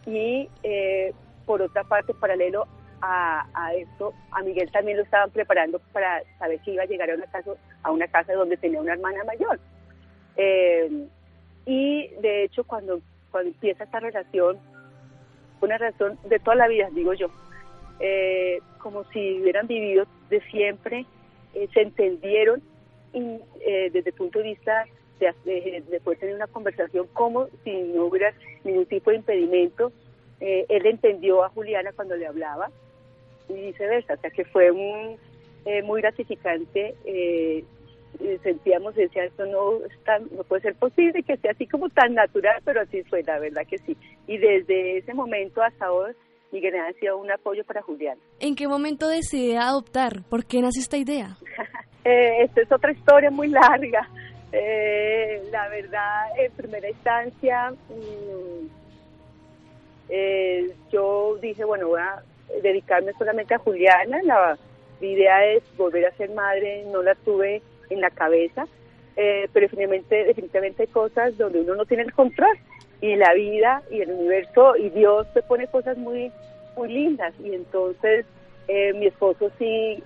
y 0.05 0.49
eh, 0.63 1.13
por 1.45 1.61
otra 1.61 1.83
parte, 1.83 2.13
paralelo 2.13 2.65
a, 3.01 3.45
a, 3.53 3.73
esto, 3.73 4.13
a 4.31 4.41
Miguel 4.41 4.71
también 4.71 4.95
lo 4.95 5.03
estaban 5.03 5.29
preparando 5.31 5.79
para 5.91 6.23
saber 6.39 6.61
si 6.63 6.71
iba 6.71 6.83
a 6.83 6.85
llegar 6.85 7.11
a 7.11 7.15
una 7.15 7.25
casa, 7.25 7.51
a 7.83 7.91
una 7.91 8.07
casa 8.07 8.33
donde 8.35 8.55
tenía 8.55 8.79
una 8.79 8.93
hermana 8.93 9.21
mayor. 9.25 9.59
Eh, 10.37 11.07
y 11.65 12.07
de 12.21 12.45
hecho, 12.45 12.63
cuando, 12.63 13.01
cuando 13.29 13.49
empieza 13.49 13.83
esta 13.83 13.99
relación, 13.99 14.57
una 15.59 15.77
relación 15.77 16.17
de 16.23 16.39
toda 16.39 16.55
la 16.55 16.69
vida, 16.69 16.87
digo 16.93 17.13
yo, 17.13 17.27
eh, 17.99 18.59
como 18.77 19.03
si 19.11 19.41
hubieran 19.41 19.67
vivido 19.67 20.05
de 20.29 20.39
siempre, 20.43 21.05
eh, 21.53 21.67
se 21.73 21.81
entendieron 21.81 22.63
y 23.11 23.41
desde 23.91 24.09
el 24.09 24.13
punto 24.13 24.39
de 24.39 24.45
vista 24.45 24.85
de, 25.19 25.83
de, 25.89 25.99
poder 25.99 26.19
tener 26.19 26.35
una 26.35 26.47
conversación 26.47 27.07
como 27.13 27.47
si 27.63 27.71
no 27.71 28.05
hubiera 28.05 28.33
ningún 28.63 28.85
tipo 28.85 29.09
de 29.09 29.17
impedimento. 29.17 29.91
él 30.39 30.85
entendió 30.85 31.43
a 31.43 31.49
Juliana 31.49 31.91
cuando 31.93 32.15
le 32.15 32.27
hablaba, 32.27 32.69
y 33.49 33.53
viceversa. 33.53 34.13
O 34.13 34.17
sea 34.17 34.29
que 34.29 34.45
fue 34.45 34.71
un, 34.71 35.17
eh, 35.65 35.81
muy 35.83 36.01
gratificante. 36.01 36.95
Eh, 37.05 37.63
sentíamos, 38.41 38.95
decía, 38.95 39.25
esto 39.25 39.45
no, 39.45 39.79
no 40.31 40.43
puede 40.45 40.61
ser 40.61 40.75
posible 40.75 41.21
que 41.23 41.37
sea 41.37 41.51
así 41.51 41.67
como 41.67 41.89
tan 41.89 42.15
natural, 42.15 42.61
pero 42.63 42.81
así 42.81 43.03
fue, 43.03 43.21
la 43.23 43.37
verdad 43.37 43.67
que 43.67 43.77
sí. 43.79 43.95
Y 44.25 44.37
desde 44.37 44.97
ese 44.97 45.13
momento 45.13 45.61
hasta 45.61 45.91
hoy, 45.91 46.13
Miguel 46.51 46.75
ha 46.77 46.93
sido 46.93 47.17
un 47.17 47.29
apoyo 47.29 47.63
para 47.65 47.81
Julián. 47.81 48.17
¿En 48.39 48.55
qué 48.55 48.67
momento 48.67 49.07
decide 49.07 49.57
adoptar? 49.57 50.23
¿Por 50.29 50.45
qué 50.45 50.61
nace 50.61 50.79
esta 50.79 50.97
idea? 50.97 51.37
eh, 52.05 52.43
esta 52.43 52.61
es 52.61 52.71
otra 52.71 52.91
historia 52.91 53.29
muy 53.29 53.49
larga. 53.49 54.09
Eh, 54.59 55.43
la 55.51 55.67
verdad, 55.69 56.29
en 56.35 56.51
primera 56.53 56.89
instancia, 56.89 57.71
mm, 57.89 58.67
eh, 60.09 60.71
yo 60.91 61.37
dije, 61.39 61.63
bueno, 61.63 61.89
voy 61.89 61.99
a 61.99 62.23
dedicarme 62.63 63.13
solamente 63.19 63.53
a 63.53 63.59
Juliana. 63.59 64.19
La 64.23 64.57
idea 64.99 65.45
es 65.45 65.61
volver 65.77 66.07
a 66.07 66.15
ser 66.17 66.31
madre, 66.31 66.85
no 66.91 67.03
la 67.03 67.13
tuve 67.13 67.61
en 67.91 68.01
la 68.01 68.09
cabeza, 68.09 68.65
eh, 69.15 69.47
pero 69.53 69.65
definitivamente, 69.65 70.23
definitivamente 70.25 70.83
hay 70.83 70.87
cosas 70.87 71.37
donde 71.37 71.61
uno 71.61 71.75
no 71.75 71.85
tiene 71.85 72.03
el 72.03 72.13
control 72.13 72.57
y 72.99 73.15
la 73.15 73.33
vida 73.35 73.83
y 73.91 74.01
el 74.01 74.09
universo 74.09 74.75
y 74.75 74.89
Dios 74.89 75.31
te 75.35 75.43
pone 75.43 75.67
cosas 75.67 75.97
muy 75.97 76.31
muy 76.75 76.91
lindas 76.91 77.33
y 77.43 77.53
entonces 77.53 78.25
eh, 78.67 78.93
mi 78.93 79.05
esposo 79.05 79.51
sí 79.59 80.03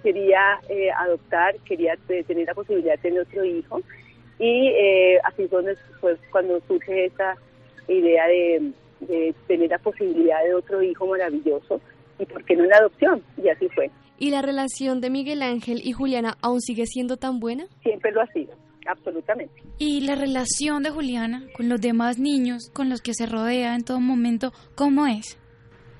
eh, 0.00 0.12
quería 0.12 0.60
adoptar, 0.98 1.56
quería 1.66 1.96
tener 2.06 2.46
la 2.46 2.54
posibilidad 2.54 2.92
de 2.94 3.02
tener 3.02 3.20
otro 3.20 3.44
hijo 3.44 3.80
y 4.38 4.72
así 5.24 5.46
fue 6.00 6.16
cuando 6.30 6.60
surge 6.66 7.06
esa 7.06 7.36
idea 7.88 8.26
de 8.26 8.72
de 9.00 9.34
tener 9.46 9.70
la 9.70 9.78
posibilidad 9.78 10.42
de 10.44 10.54
otro 10.54 10.82
hijo 10.82 11.06
maravilloso 11.06 11.80
y 12.18 12.26
por 12.26 12.44
qué 12.44 12.56
no 12.56 12.64
en 12.64 12.74
adopción 12.74 13.22
y 13.42 13.48
así 13.48 13.68
fue. 13.70 13.90
¿Y 14.18 14.30
la 14.30 14.42
relación 14.42 15.00
de 15.00 15.10
Miguel 15.10 15.42
Ángel 15.42 15.80
y 15.82 15.92
Juliana 15.92 16.36
aún 16.42 16.60
sigue 16.60 16.86
siendo 16.86 17.16
tan 17.16 17.40
buena? 17.40 17.66
Siempre 17.82 18.12
lo 18.12 18.20
ha 18.20 18.26
sido, 18.26 18.54
absolutamente. 18.86 19.62
¿Y 19.78 20.02
la 20.02 20.14
relación 20.14 20.82
de 20.82 20.90
Juliana 20.90 21.46
con 21.56 21.68
los 21.68 21.80
demás 21.80 22.18
niños 22.18 22.70
con 22.74 22.90
los 22.90 23.00
que 23.00 23.14
se 23.14 23.26
rodea 23.26 23.74
en 23.74 23.84
todo 23.84 24.00
momento, 24.00 24.52
cómo 24.74 25.06
es? 25.06 25.38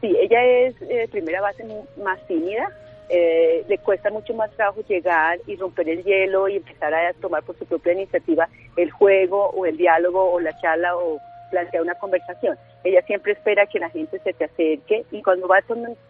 Sí, 0.02 0.08
ella 0.08 0.44
es 0.66 0.78
de 0.80 1.04
eh, 1.04 1.08
primera 1.08 1.40
base 1.40 1.64
más 2.02 2.26
tímida, 2.26 2.68
eh, 3.12 3.64
le 3.68 3.78
cuesta 3.78 4.08
mucho 4.10 4.32
más 4.34 4.50
trabajo 4.52 4.82
llegar 4.88 5.40
y 5.46 5.56
romper 5.56 5.88
el 5.88 6.04
hielo 6.04 6.48
y 6.48 6.56
empezar 6.56 6.94
a 6.94 7.12
tomar 7.14 7.42
por 7.42 7.58
su 7.58 7.66
propia 7.66 7.92
iniciativa 7.92 8.48
el 8.76 8.90
juego 8.92 9.50
o 9.50 9.66
el 9.66 9.76
diálogo 9.76 10.30
o 10.30 10.38
la 10.38 10.56
charla 10.60 10.96
o 10.96 11.18
plantea 11.50 11.82
una 11.82 11.96
conversación. 11.96 12.56
Ella 12.84 13.02
siempre 13.02 13.32
espera 13.32 13.66
que 13.66 13.80
la 13.80 13.90
gente 13.90 14.20
se 14.20 14.32
te 14.32 14.44
acerque 14.44 15.04
y 15.10 15.22
cuando 15.22 15.48
va 15.48 15.60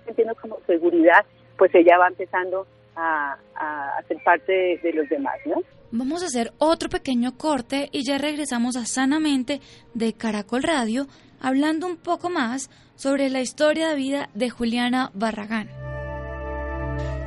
sintiendo 0.05 0.35
como 0.35 0.59
seguridad, 0.67 1.25
pues 1.57 1.75
ella 1.75 1.97
va 1.97 2.09
empezando 2.09 2.67
a, 2.95 3.39
a, 3.55 4.03
ser 4.07 4.19
parte 4.23 4.79
de, 4.83 4.93
los 4.93 5.09
demás, 5.09 5.37
¿no? 5.47 5.63
Vamos 5.93 6.23
a 6.23 6.27
hacer 6.27 6.53
otro 6.59 6.91
pequeño 6.91 7.37
corte 7.39 7.89
y 7.93 8.05
ya 8.07 8.19
regresamos 8.19 8.77
a 8.77 8.85
Sanamente 8.85 9.61
de 9.95 10.13
Caracol 10.13 10.63
Radio 10.63 11.07
hablando 11.41 11.87
un 11.87 11.97
poco 11.97 12.29
más 12.29 12.69
sobre 12.95 13.31
la 13.31 13.41
historia 13.41 13.89
de 13.89 13.97
vida 13.97 14.29
de 14.35 14.51
Juliana 14.51 15.11
Barragán. 15.15 15.90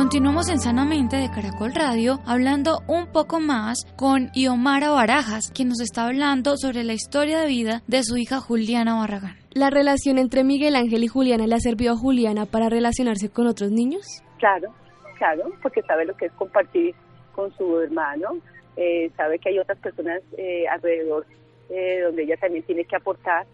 Continuamos 0.00 0.48
en 0.48 0.60
Sanamente 0.60 1.16
de 1.16 1.28
Caracol 1.28 1.74
Radio 1.74 2.20
hablando 2.26 2.78
un 2.88 3.12
poco 3.12 3.38
más 3.38 3.84
con 3.98 4.30
Iomara 4.32 4.88
Barajas, 4.88 5.52
quien 5.54 5.68
nos 5.68 5.82
está 5.82 6.06
hablando 6.06 6.56
sobre 6.56 6.84
la 6.84 6.94
historia 6.94 7.38
de 7.38 7.46
vida 7.46 7.82
de 7.86 8.02
su 8.02 8.16
hija 8.16 8.40
Juliana 8.40 8.94
Barragán. 8.94 9.36
¿La 9.52 9.68
relación 9.68 10.16
entre 10.16 10.42
Miguel 10.42 10.74
Ángel 10.74 11.04
y 11.04 11.06
Juliana 11.06 11.46
le 11.46 11.54
ha 11.54 11.60
servido 11.60 11.92
a 11.92 11.96
Juliana 11.98 12.46
para 12.46 12.70
relacionarse 12.70 13.28
con 13.28 13.46
otros 13.46 13.72
niños? 13.72 14.22
Claro, 14.38 14.72
claro, 15.18 15.52
porque 15.60 15.82
sabe 15.82 16.06
lo 16.06 16.16
que 16.16 16.26
es 16.26 16.32
compartir 16.32 16.94
con 17.34 17.54
su 17.58 17.80
hermano, 17.80 18.38
eh, 18.78 19.10
sabe 19.18 19.38
que 19.38 19.50
hay 19.50 19.58
otras 19.58 19.78
personas 19.80 20.22
eh, 20.38 20.66
alrededor 20.66 21.26
eh, 21.68 22.00
donde 22.00 22.22
ella 22.22 22.38
también 22.38 22.64
tiene 22.64 22.86
que 22.86 22.96
aportar, 22.96 23.46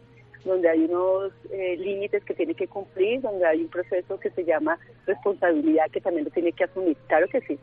donde 0.46 0.68
hay 0.68 0.84
unos 0.84 1.32
límites 1.50 2.24
que 2.24 2.34
tiene 2.34 2.54
que 2.54 2.66
cumplir, 2.66 3.20
donde 3.20 3.46
hay 3.46 3.62
un 3.62 3.68
proceso 3.68 4.18
que 4.18 4.30
se 4.30 4.44
llama 4.44 4.78
responsabilidad 5.06 5.90
que 5.90 6.00
también 6.00 6.24
lo 6.24 6.30
tiene 6.30 6.52
que 6.52 6.64
asumir. 6.64 6.96
Claro 7.08 7.26
que 7.28 7.40
sí. 7.42 7.58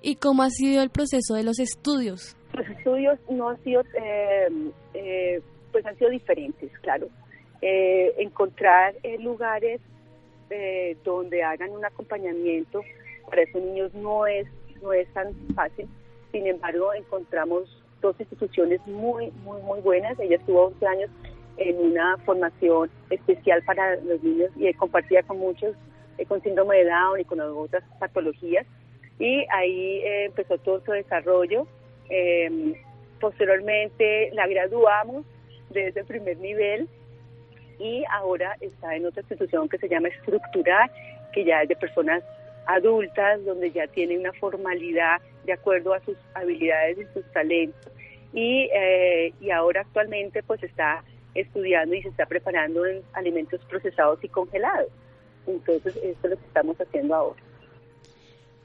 ¿Y 0.00 0.16
cómo 0.16 0.42
ha 0.42 0.50
sido 0.50 0.82
el 0.82 0.90
proceso 0.90 1.34
de 1.34 1.44
los 1.44 1.58
estudios? 1.58 2.36
Los 2.54 2.68
estudios 2.68 3.18
no 3.30 3.50
han 3.50 3.62
sido, 3.62 3.82
pues 5.72 5.86
han 5.86 5.96
sido 5.98 6.10
diferentes, 6.10 6.70
claro 6.80 7.08
eh, 7.62 8.12
encontrar 8.18 8.94
eh, 9.04 9.18
lugares 9.18 9.80
eh, 10.50 10.96
donde 11.04 11.44
hagan 11.44 11.70
un 11.70 11.84
acompañamiento 11.84 12.82
para 13.30 13.42
esos 13.42 13.62
niños 13.62 13.94
no 13.94 14.26
es, 14.26 14.48
no 14.82 14.92
es 14.92 15.08
tan 15.14 15.32
fácil. 15.54 15.88
Sin 16.32 16.46
embargo, 16.46 16.92
encontramos 16.92 17.82
dos 18.00 18.18
instituciones 18.18 18.84
muy, 18.86 19.30
muy, 19.44 19.62
muy 19.62 19.80
buenas. 19.80 20.18
Ella 20.18 20.36
estuvo 20.36 20.66
11 20.66 20.86
años 20.86 21.10
en 21.56 21.78
una 21.78 22.16
formación 22.18 22.90
especial 23.10 23.62
para 23.64 23.96
los 23.96 24.22
niños 24.22 24.50
y 24.56 24.72
compartía 24.74 25.22
con 25.22 25.38
muchos 25.38 25.74
con 26.28 26.42
síndrome 26.42 26.78
de 26.78 26.84
Down 26.84 27.20
y 27.20 27.24
con 27.24 27.40
otras 27.40 27.82
patologías. 27.98 28.66
Y 29.18 29.44
ahí 29.50 30.02
empezó 30.04 30.58
todo 30.58 30.80
su 30.84 30.92
desarrollo. 30.92 31.66
posteriormente 33.20 34.30
la 34.32 34.46
graduamos 34.46 35.24
desde 35.70 36.00
el 36.00 36.06
primer 36.06 36.38
nivel 36.38 36.88
y 37.78 38.04
ahora 38.10 38.56
está 38.60 38.94
en 38.94 39.06
otra 39.06 39.22
institución 39.22 39.68
que 39.68 39.78
se 39.78 39.88
llama 39.88 40.08
Estructurar, 40.08 40.90
que 41.32 41.44
ya 41.44 41.62
es 41.62 41.68
de 41.68 41.76
personas 41.76 42.22
adultas, 42.66 43.44
donde 43.44 43.72
ya 43.72 43.86
tiene 43.88 44.18
una 44.18 44.32
formalidad 44.34 45.20
de 45.44 45.52
acuerdo 45.52 45.92
a 45.94 46.00
sus 46.00 46.16
habilidades 46.34 46.98
y 46.98 47.04
sus 47.12 47.24
talentos. 47.32 47.92
Y, 48.32 48.70
eh, 48.72 49.32
y 49.40 49.50
ahora 49.50 49.82
actualmente 49.82 50.42
pues 50.42 50.62
está 50.62 51.02
estudiando 51.34 51.94
y 51.94 52.02
se 52.02 52.08
está 52.08 52.26
preparando 52.26 52.84
en 52.86 53.02
alimentos 53.14 53.60
procesados 53.66 54.22
y 54.22 54.28
congelados. 54.28 54.88
Entonces, 55.46 55.96
esto 55.96 56.26
es 56.26 56.30
lo 56.30 56.36
que 56.36 56.46
estamos 56.46 56.76
haciendo 56.78 57.14
ahora. 57.14 57.42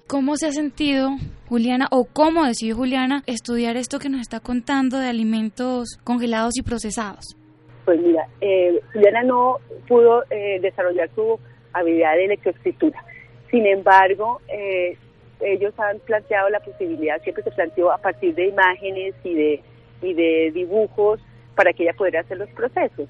¿Cómo 0.08 0.38
se 0.38 0.48
ha 0.48 0.52
sentido 0.52 1.10
Juliana 1.50 1.88
o 1.92 2.06
cómo 2.06 2.46
decidió 2.46 2.76
Juliana 2.76 3.24
estudiar 3.26 3.76
esto 3.76 4.00
que 4.00 4.10
nos 4.10 4.22
está 4.22 4.40
contando 4.40 5.00
de 5.00 5.08
alimentos 5.08 5.98
congelados 6.04 6.58
y 6.58 6.62
procesados? 6.62 7.36
Pues 7.84 8.00
mira, 8.00 8.28
eh, 8.40 8.80
Juliana 8.94 9.24
no 9.24 9.58
pudo 9.88 10.24
eh, 10.30 10.60
desarrollar 10.62 11.10
su 11.14 11.38
habilidad 11.74 12.16
de 12.16 12.28
lectoescritura. 12.28 13.04
Sin 13.52 13.66
embargo, 13.66 14.40
eh, 14.48 14.98
ellos 15.42 15.74
han 15.78 16.00
planteado 16.00 16.50
la 16.50 16.60
posibilidad, 16.62 17.22
siempre 17.22 17.44
se 17.44 17.52
planteó 17.52 17.92
a 17.92 17.98
partir 17.98 18.34
de 18.34 18.48
imágenes 18.48 19.14
y 19.24 19.34
de, 19.34 19.64
y 20.02 20.14
de 20.14 20.52
dibujos 20.54 21.20
para 21.58 21.74
que 21.74 21.84
ella 21.84 21.94
pudiera 21.94 22.22
hacer 22.22 22.38
los 22.38 22.50
procesos. 22.52 23.10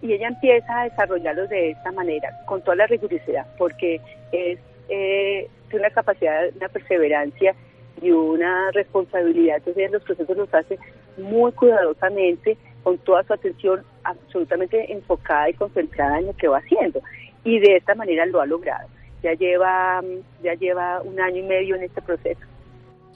y 0.00 0.12
ella 0.12 0.28
empieza 0.28 0.82
a 0.82 0.84
desarrollarlos 0.84 1.48
de 1.48 1.70
esta 1.70 1.90
manera, 1.90 2.28
con 2.46 2.62
toda 2.62 2.76
la 2.76 2.86
rigurosidad, 2.86 3.46
porque 3.56 4.00
es 4.30 4.60
eh, 4.88 5.48
una 5.72 5.90
capacidad, 5.90 6.44
una 6.54 6.68
perseverancia 6.68 7.54
y 8.00 8.10
una 8.10 8.70
responsabilidad. 8.72 9.56
Entonces, 9.56 9.90
los 9.90 10.02
procesos 10.04 10.36
los 10.36 10.54
hace 10.54 10.78
muy 11.16 11.50
cuidadosamente, 11.52 12.56
con 12.84 12.96
toda 12.98 13.24
su 13.24 13.32
atención 13.32 13.82
absolutamente 14.04 14.92
enfocada 14.92 15.50
y 15.50 15.54
concentrada 15.54 16.20
en 16.20 16.26
lo 16.26 16.36
que 16.36 16.48
va 16.48 16.58
haciendo. 16.58 17.02
Y 17.44 17.58
de 17.58 17.76
esta 17.76 17.94
manera 17.94 18.24
lo 18.26 18.40
ha 18.40 18.46
logrado. 18.46 18.88
Ya 19.22 19.32
lleva, 19.34 20.00
ya 20.42 20.54
lleva 20.54 21.02
un 21.02 21.18
año 21.20 21.38
y 21.38 21.42
medio 21.42 21.74
en 21.74 21.82
este 21.82 22.00
proceso. 22.00 22.40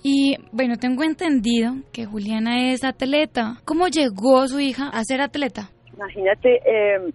Y 0.03 0.37
bueno, 0.51 0.77
tengo 0.77 1.05
entendido 1.05 1.75
que 1.93 2.07
Juliana 2.07 2.73
es 2.73 2.83
atleta. 2.83 3.61
¿Cómo 3.65 3.87
llegó 3.87 4.47
su 4.49 4.59
hija 4.59 4.89
a 4.89 5.05
ser 5.05 5.21
atleta? 5.21 5.71
Imagínate, 5.95 6.61
eh, 6.67 7.13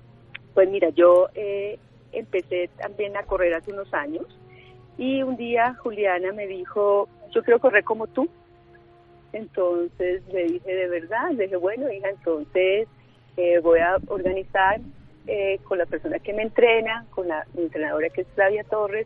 pues 0.53 0.69
mira, 0.69 0.89
yo 0.89 1.27
eh, 1.35 1.77
empecé 2.13 2.69
también 2.77 3.17
a 3.17 3.23
correr 3.23 3.53
hace 3.53 3.73
unos 3.73 3.93
años 3.93 4.25
y 4.97 5.21
un 5.21 5.35
día 5.35 5.75
Juliana 5.75 6.31
me 6.31 6.47
dijo, 6.47 7.07
yo 7.31 7.43
quiero 7.43 7.59
correr 7.59 7.83
como 7.83 8.07
tú. 8.07 8.29
Entonces 9.33 10.23
le 10.31 10.45
dije, 10.45 10.73
¿de 10.73 10.87
verdad? 10.87 11.31
Le 11.31 11.43
dije, 11.43 11.57
bueno, 11.57 11.91
hija, 11.91 12.09
entonces 12.09 12.87
eh, 13.35 13.59
voy 13.59 13.79
a 13.79 13.97
organizar 14.07 14.79
eh, 15.27 15.59
con 15.63 15.77
la 15.77 15.85
persona 15.85 16.19
que 16.19 16.33
me 16.33 16.43
entrena, 16.43 17.05
con 17.09 17.27
la 17.27 17.45
entrenadora 17.55 18.09
que 18.09 18.21
es 18.21 18.27
Flavia 18.29 18.63
Torres, 18.63 19.05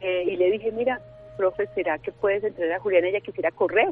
eh, 0.00 0.24
y 0.26 0.36
le 0.36 0.52
dije, 0.52 0.72
mira, 0.72 1.00
profe, 1.42 1.66
¿será 1.74 1.98
que 1.98 2.12
puedes 2.12 2.44
entrenar 2.44 2.76
a 2.76 2.80
Juliana? 2.80 3.08
Ella 3.08 3.20
quisiera 3.20 3.50
correr. 3.50 3.88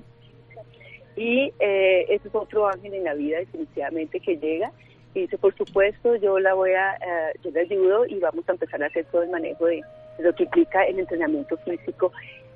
Y 1.17 1.53
eh, 1.59 2.07
ese 2.09 2.29
es 2.29 2.35
otro 2.35 2.69
ángel 2.69 2.95
en 2.95 3.03
la 3.03 3.15
vida, 3.15 3.39
definitivamente, 3.39 4.21
que 4.21 4.37
llega 4.37 4.71
y 5.15 5.23
dice, 5.23 5.37
por 5.37 5.53
supuesto, 5.57 6.15
yo 6.15 6.39
la 6.39 6.55
voy 6.55 6.71
a, 6.71 6.97
yo 7.43 7.51
la 7.51 7.63
ayudo 7.63 8.07
y 8.07 8.21
vamos 8.21 8.49
a 8.49 8.53
empezar 8.53 8.81
a 8.81 8.87
hacer 8.87 9.05
todo 9.07 9.25
el 9.25 9.31
manejo 9.31 9.67
de, 9.67 9.83
lo 10.21 10.33
que 10.33 10.45
implica 10.45 10.85
el 10.85 11.01
entrenamiento 11.01 11.57
físico. 11.59 12.13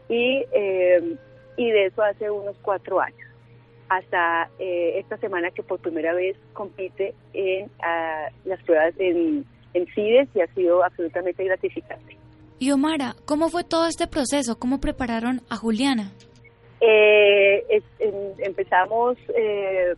Y, 0.09 0.45
eh, 0.53 1.17
y 1.57 1.71
de 1.73 1.87
eso 1.87 2.03
hace 2.03 2.31
unos 2.31 2.57
cuatro 2.63 3.01
años, 3.01 3.29
hasta 3.89 4.49
eh, 4.61 5.01
esta 5.01 5.17
semana 5.17 5.51
que 5.51 5.65
por 5.65 5.81
primera 5.81 6.15
vez 6.15 6.37
compite 6.53 7.15
en 7.33 7.69
ah, 7.83 8.29
las 8.45 8.63
pruebas 8.63 8.95
en, 8.99 9.45
en 9.73 9.87
CIDES 9.89 10.29
y 10.37 10.41
ha 10.41 10.47
sido 10.55 10.85
absolutamente 10.85 11.43
gratificante. 11.43 12.24
Y 12.59 12.71
Omara, 12.71 13.15
¿cómo 13.25 13.49
fue 13.49 13.65
todo 13.65 13.87
este 13.87 14.07
proceso? 14.07 14.59
¿Cómo 14.59 14.81
prepararon 14.81 15.43
a 15.51 15.57
Juliana? 15.57 16.13
Eh, 16.81 17.83
empezamos, 18.39 19.17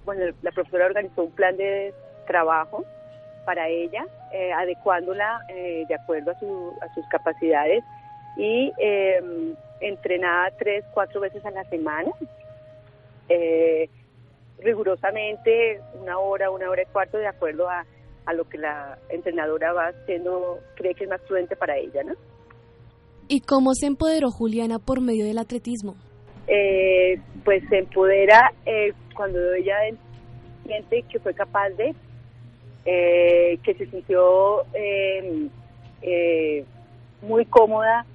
bueno, 0.05 0.25
la 0.43 0.53
profesora 0.53 0.87
organizó 0.87 1.25
un 1.25 1.33
plan 1.33 1.57
de 1.57 1.93
trabajo 2.27 2.85
para 3.47 3.69
ella, 3.69 4.05
eh, 4.33 4.53
adecuándola 4.53 5.41
eh, 5.49 5.85
de 5.89 5.95
acuerdo 5.95 6.33
a, 6.33 6.39
su, 6.39 6.73
a 6.83 6.93
sus 6.95 7.07
capacidades 7.09 7.83
y 8.37 8.73
em, 8.77 9.55
entrenada 9.81 10.51
tres, 10.59 10.85
cuatro 10.93 11.21
veces 11.21 11.47
a 11.47 11.51
la 11.53 11.65
semana, 11.65 12.11
eh, 13.29 13.89
rigurosamente 14.59 15.81
una 15.95 16.19
hora, 16.19 16.51
una 16.51 16.69
hora 16.69 16.83
y 16.83 16.87
cuarto 16.87 17.19
de 17.19 17.29
acuerdo 17.29 17.71
a, 17.71 17.87
a 18.27 18.33
lo 18.33 18.49
que 18.49 18.59
la 18.59 18.99
entrenadora 19.09 19.73
va 19.73 19.89
haciendo, 19.89 20.59
cree 20.75 20.95
que 20.95 21.05
es 21.05 21.11
más 21.11 21.21
prudente 21.23 21.57
para 21.57 21.77
ella, 21.77 22.03
¿no? 22.03 22.15
¿Y 23.29 23.41
cómo 23.41 23.75
se 23.75 23.87
empoderó 23.87 24.31
Juliana 24.31 24.79
por 24.79 25.01
medio 25.01 25.25
del 25.25 25.39
atletismo? 25.39 25.97
pues 27.45 27.63
se 27.69 27.79
empodera 27.79 28.53
cuando 29.17 29.39
ella 29.55 29.75
siente 30.65 31.03
que 31.11 31.19
fue 31.19 31.35
capaz 31.35 31.71
de 31.71 31.93
eh, 32.89 33.59
que 33.65 33.75
se 33.75 33.87
sintió 33.87 34.63
eh, 34.73 35.49
eh, 36.03 36.65
muy 37.23 37.45
cómoda 37.47 38.07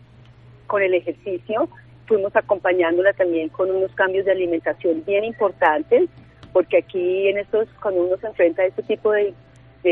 con 0.68 0.82
el 0.82 0.94
ejercicio. 0.94 1.68
Fuimos 2.08 2.34
acompañándola 2.38 3.12
también 3.12 3.50
con 3.50 3.70
unos 3.70 3.94
cambios 3.96 4.26
de 4.26 4.32
alimentación 4.32 5.04
bien 5.06 5.26
importantes, 5.26 6.10
porque 6.54 6.78
aquí 6.78 7.28
en 7.28 7.40
estos, 7.40 7.68
cuando 7.82 8.04
uno 8.06 8.16
se 8.16 8.28
enfrenta 8.28 8.62
a 8.62 8.68
este 8.68 8.84
tipo 8.84 9.12
de, 9.12 9.34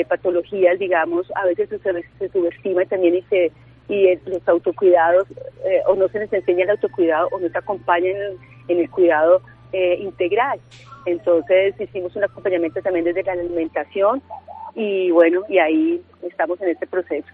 patologías, 0.07 0.79
digamos, 0.79 1.25
a 1.35 1.45
veces 1.45 1.67
se, 1.69 2.29
subestima 2.29 2.85
también 2.85 3.15
y 3.15 3.21
se 3.23 3.51
y 3.89 4.15
los 4.25 4.47
autocuidados 4.47 5.25
o 5.87 5.95
no 5.95 6.07
se 6.09 6.19
les 6.19 6.31
enseña 6.31 6.63
el 6.63 6.69
autocuidado 6.69 7.27
o 7.31 7.39
no 7.39 7.49
se 7.49 7.57
acompañan 7.57 8.15
en, 8.67 8.79
el 8.79 8.89
cuidado 8.89 9.41
integral. 9.73 10.59
Entonces 11.05 11.75
hicimos 11.79 12.15
un 12.15 12.23
acompañamiento 12.23 12.81
también 12.81 13.05
desde 13.05 13.23
la 13.23 13.33
alimentación 13.33 14.21
y 14.75 15.11
bueno, 15.11 15.41
y 15.49 15.57
ahí 15.57 16.01
estamos 16.21 16.61
en 16.61 16.69
este 16.69 16.87
proceso. 16.87 17.27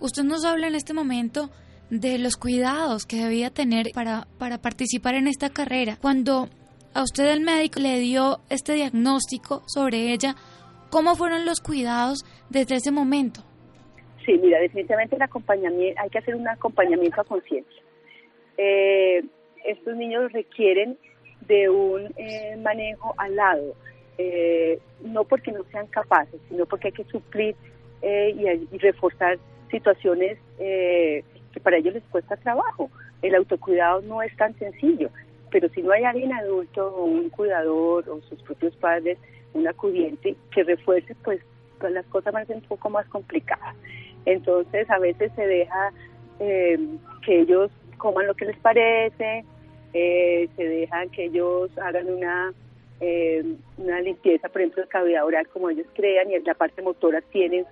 Usted 0.00 0.24
nos 0.24 0.44
habla 0.44 0.68
en 0.68 0.74
este 0.74 0.94
momento 0.94 1.50
de 1.90 2.18
los 2.18 2.36
cuidados 2.36 3.04
que 3.04 3.16
debía 3.16 3.50
tener 3.50 3.86
para, 3.94 4.26
para 4.38 4.58
participar 4.58 5.14
en 5.14 5.26
esta 5.26 5.50
carrera. 5.50 5.98
Cuando 6.00 6.48
a 6.94 7.02
usted 7.02 7.26
el 7.26 7.40
médico 7.40 7.80
le 7.80 7.98
dio 7.98 8.40
este 8.48 8.74
diagnóstico 8.74 9.62
sobre 9.66 10.12
ella, 10.12 10.34
¿cómo 10.88 11.16
fueron 11.16 11.44
los 11.44 11.60
cuidados 11.60 12.24
desde 12.48 12.76
ese 12.76 12.90
momento? 12.90 13.42
Sí, 14.30 14.38
mira, 14.38 14.60
definitivamente 14.60 15.16
el 15.16 15.22
acompañamiento, 15.22 16.00
hay 16.00 16.08
que 16.08 16.18
hacer 16.18 16.36
un 16.36 16.46
acompañamiento 16.46 17.20
a 17.20 17.24
conciencia. 17.24 17.82
Eh, 18.56 19.24
estos 19.64 19.96
niños 19.96 20.30
requieren 20.30 20.96
de 21.48 21.68
un 21.68 22.14
eh, 22.16 22.56
manejo 22.62 23.12
al 23.16 23.34
lado, 23.34 23.74
eh, 24.18 24.78
no 25.02 25.24
porque 25.24 25.50
no 25.50 25.64
sean 25.72 25.88
capaces, 25.88 26.40
sino 26.48 26.64
porque 26.64 26.88
hay 26.88 26.92
que 26.92 27.04
suplir 27.06 27.56
eh, 28.02 28.32
y, 28.70 28.78
reforzar 28.78 29.36
situaciones 29.68 30.38
eh, 30.60 31.24
que 31.52 31.58
para 31.58 31.78
ellos 31.78 31.94
les 31.94 32.04
cuesta 32.04 32.36
trabajo. 32.36 32.88
El 33.22 33.34
autocuidado 33.34 34.00
no 34.02 34.22
es 34.22 34.36
tan 34.36 34.56
sencillo, 34.60 35.10
pero 35.50 35.68
si 35.70 35.82
no 35.82 35.90
hay 35.90 36.04
alguien 36.04 36.32
adulto 36.32 36.86
o 36.86 37.04
un 37.04 37.30
cuidador 37.30 38.08
o 38.08 38.20
sus 38.28 38.40
propios 38.44 38.76
padres, 38.76 39.18
un 39.54 39.66
acudiente 39.66 40.36
que 40.54 40.62
refuerce, 40.62 41.16
pues 41.24 41.40
las 41.80 42.06
cosas 42.06 42.32
van 42.32 42.44
a 42.44 42.46
ser 42.46 42.56
un 42.58 42.62
poco 42.62 42.90
más 42.90 43.08
complicadas. 43.08 43.74
Entonces 44.26 44.88
a 44.90 44.98
veces 44.98 45.32
se 45.34 45.46
deja 45.46 45.92
que 46.38 47.40
ellos 47.40 47.70
coman 47.98 48.26
lo 48.26 48.34
que 48.34 48.46
les 48.46 48.58
parece, 48.58 49.44
se 49.92 50.50
dejan 50.56 51.10
que 51.10 51.26
ellos 51.26 51.70
hagan 51.78 52.08
una 52.10 52.52
eh, 53.00 53.42
una 53.78 54.00
limpieza, 54.00 54.48
por 54.50 54.60
ejemplo, 54.60 54.82
de 54.82 54.88
cavidad 54.88 55.24
oral 55.24 55.48
como 55.48 55.70
ellos 55.70 55.86
crean 55.94 56.30
y 56.30 56.34
en 56.34 56.44
la 56.44 56.54
parte 56.54 56.82
motora 56.82 57.22
tienen 57.32 57.64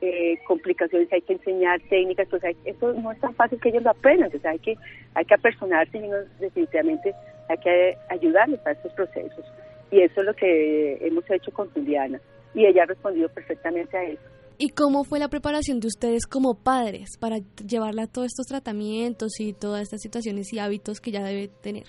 eh, 0.00 0.38
complicaciones, 0.46 1.12
hay 1.12 1.22
que 1.22 1.32
enseñar 1.32 1.80
técnicas, 1.88 2.28
pues 2.28 2.42
eso 2.64 2.92
no 2.92 3.10
es 3.10 3.18
tan 3.18 3.34
fácil 3.34 3.60
que 3.60 3.70
ellos 3.70 3.82
lo 3.82 3.90
aprendan, 3.90 4.26
entonces 4.26 4.48
hay 4.48 4.58
que, 4.60 4.76
hay 5.14 5.24
que 5.24 5.34
apersonarse 5.34 5.98
y 5.98 6.08
definitivamente 6.38 7.14
hay 7.48 7.58
que 7.58 7.96
ayudarles 8.10 8.64
a 8.64 8.72
estos 8.72 8.92
procesos. 8.92 9.44
Y 9.90 10.02
eso 10.02 10.20
es 10.20 10.26
lo 10.26 10.34
que 10.34 10.98
hemos 11.00 11.28
hecho 11.30 11.50
con 11.50 11.68
Juliana 11.70 12.20
y 12.54 12.66
ella 12.66 12.84
ha 12.84 12.86
respondido 12.86 13.28
perfectamente 13.28 13.96
a 13.96 14.04
eso. 14.04 14.22
¿Y 14.58 14.70
cómo 14.70 15.04
fue 15.04 15.18
la 15.18 15.28
preparación 15.28 15.80
de 15.80 15.88
ustedes 15.88 16.26
como 16.26 16.54
padres 16.54 17.18
para 17.18 17.38
llevarla 17.66 18.04
a 18.04 18.06
todos 18.06 18.28
estos 18.28 18.46
tratamientos 18.46 19.38
y 19.38 19.52
todas 19.52 19.82
estas 19.82 20.00
situaciones 20.00 20.52
y 20.52 20.58
hábitos 20.58 21.00
que 21.00 21.10
ya 21.10 21.22
debe 21.22 21.48
tener? 21.48 21.84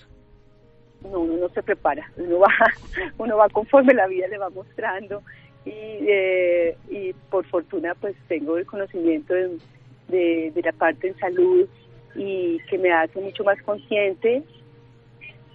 no, 1.02 1.20
uno 1.20 1.36
no 1.36 1.48
se 1.50 1.62
prepara, 1.62 2.10
uno 2.16 2.40
va, 2.40 2.48
uno 3.18 3.36
va 3.36 3.48
conforme 3.48 3.94
la 3.94 4.06
vida 4.06 4.26
le 4.28 4.38
va 4.38 4.50
mostrando 4.50 5.22
y, 5.64 5.70
eh, 5.70 6.76
y 6.90 7.12
por 7.30 7.46
fortuna 7.46 7.94
pues 7.94 8.16
tengo 8.28 8.56
el 8.56 8.66
conocimiento 8.66 9.34
de, 9.34 10.50
de, 10.50 10.62
la 10.62 10.72
parte 10.72 11.08
en 11.08 11.18
salud 11.18 11.68
y 12.14 12.58
que 12.70 12.78
me 12.78 12.92
hace 12.92 13.20
mucho 13.20 13.44
más 13.44 13.60
consciente 13.62 14.42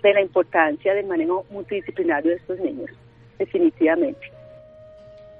de 0.01 0.13
la 0.13 0.21
importancia 0.21 0.93
del 0.93 1.07
manejo 1.07 1.45
multidisciplinario 1.49 2.31
de 2.31 2.37
estos 2.37 2.59
niños, 2.59 2.89
definitivamente. 3.39 4.32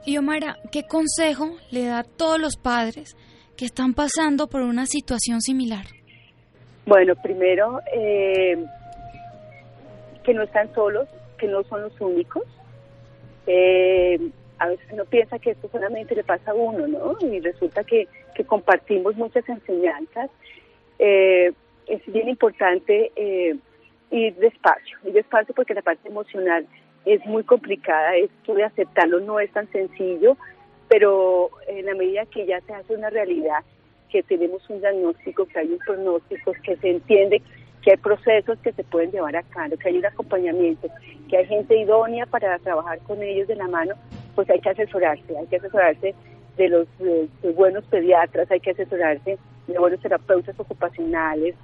Y 0.06 0.18
Omara, 0.18 0.58
¿qué 0.70 0.84
consejo 0.84 1.56
le 1.72 1.86
da 1.86 2.00
a 2.00 2.04
todos 2.04 2.38
los 2.38 2.58
padres 2.58 3.16
que 3.56 3.63
están 3.63 3.94
pasando 3.94 4.48
por 4.48 4.62
una 4.62 4.86
situación 4.86 5.39
similar? 5.39 5.86
Bueno, 6.86 7.16
primero, 7.16 7.80
eh, 7.94 8.62
que 10.26 10.34
no 10.34 10.44
están 10.44 10.74
solos, 10.74 11.08
que 11.38 11.48
no 11.48 11.63
son 11.63 11.84
los 11.84 12.02
únicos. 12.02 12.44
Eh, 13.48 14.20
a 14.60 14.68
veces 14.68 14.86
uno 14.92 15.06
piensa 15.06 15.39
que 15.39 15.52
esto 15.52 15.70
solamente 15.72 16.16
le 16.16 16.24
pasa 16.26 16.52
a 16.52 16.54
uno, 16.54 16.86
¿no? 16.86 17.16
Y 17.22 17.39
resulta 17.39 17.84
que, 17.86 18.08
compartimos 18.46 19.16
muchas 19.16 19.48
enseñanzas. 19.48 20.30
Eh, 21.00 21.54
es 21.88 22.06
bien 22.08 22.28
importante 22.28 23.12
ir 24.12 24.36
despacio, 24.36 24.98
ir 25.06 25.13
despacio 25.13 25.56
porque 25.56 25.74
la 25.74 25.82
parte 25.82 26.10
emocional 26.10 26.68
es 27.06 27.26
muy 27.26 27.44
complicada, 27.44 28.16
esto 28.16 28.54
de 28.54 28.63
aceptarlo 28.63 29.20
no 29.20 29.39
es 29.39 29.52
tan 29.52 29.70
sencillo, 29.72 30.38
pero 30.88 31.50
en 31.68 31.86
la 31.86 31.96
medida 31.96 32.26
que 32.26 32.46
ya 32.46 32.62
se 32.62 32.74
hace 32.74 32.96
una 32.96 33.10
realidad, 33.10 33.60
que 34.10 34.24
tenemos 34.24 34.70
un 34.70 34.80
diagnóstico, 34.80 35.46
que 35.48 35.60
hay 35.60 35.72
un 35.72 35.80
pronóstico, 35.80 36.54
que 36.63 36.76
se 36.78 36.92
entiende 36.92 37.42
que 37.82 37.92
hay 37.92 37.98
procesos 37.98 38.58
que 38.60 38.72
se 38.72 38.84
pueden 38.84 39.12
llevar 39.12 39.36
a 39.36 39.44
cabo, 39.44 39.76
que 39.78 39.89
hay 39.89 39.98
un 39.98 40.06
acompañamiento, 40.06 40.88
que 41.30 41.38
hay 41.38 41.46
gente 41.46 41.78
idónea 41.78 42.26
para 42.26 42.58
trabajar 42.60 43.00
con 43.00 43.22
ellos 43.22 43.48
de 43.48 43.56
la 43.56 43.68
mano, 43.68 43.96
pues 44.36 44.50
hay 44.50 44.62
que 44.62 44.70
asesorarse, 44.70 45.38
hay 45.38 45.48
que 45.48 45.58
asesorarse 45.58 46.16
de 46.58 46.70
los 46.70 46.88
buenos 47.56 47.84
pediatras, 47.86 48.50
hay 48.52 48.62
que 48.62 48.72
asesorarse 48.72 49.38
de 49.68 49.80
buenos 49.80 50.00
terapeutas 50.00 50.58
ocupacionales, 50.60 51.56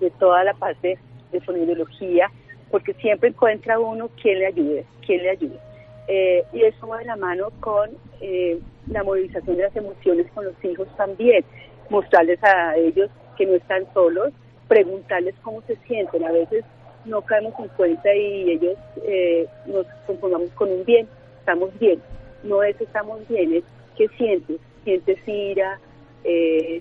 de 0.00 0.10
toda 0.10 0.42
la 0.42 0.54
parte 0.54 0.98
de 1.30 1.40
fonología, 1.40 2.30
porque 2.70 2.94
siempre 2.94 3.30
encuentra 3.30 3.78
uno 3.78 4.08
quien 4.20 4.38
le 4.38 4.46
ayude, 4.46 4.84
quien 5.04 5.22
le 5.22 5.30
ayude. 5.30 5.58
Eh, 6.06 6.44
y 6.52 6.62
eso 6.62 6.86
va 6.86 6.98
de 6.98 7.06
la 7.06 7.16
mano 7.16 7.48
con 7.60 7.90
eh, 8.20 8.58
la 8.88 9.02
movilización 9.02 9.56
de 9.56 9.62
las 9.62 9.76
emociones 9.76 10.26
con 10.34 10.44
los 10.44 10.54
hijos 10.62 10.86
también, 10.96 11.44
mostrarles 11.88 12.42
a 12.44 12.76
ellos 12.76 13.10
que 13.36 13.46
no 13.46 13.54
están 13.54 13.86
solos, 13.94 14.32
preguntarles 14.68 15.34
cómo 15.42 15.62
se 15.62 15.76
sienten. 15.86 16.24
A 16.24 16.32
veces 16.32 16.64
no 17.04 17.22
caemos 17.22 17.54
en 17.58 17.68
cuenta 17.68 18.14
y 18.14 18.50
ellos 18.50 18.76
eh, 19.06 19.46
nos 19.66 19.86
conformamos 20.06 20.50
con 20.50 20.70
un 20.70 20.84
bien, 20.84 21.08
estamos 21.38 21.70
bien. 21.78 22.00
No 22.42 22.62
es 22.62 22.78
estamos 22.80 23.26
bien, 23.28 23.54
es 23.54 23.64
qué 23.96 24.08
sientes. 24.18 24.60
Sientes 24.84 25.18
ira, 25.26 25.80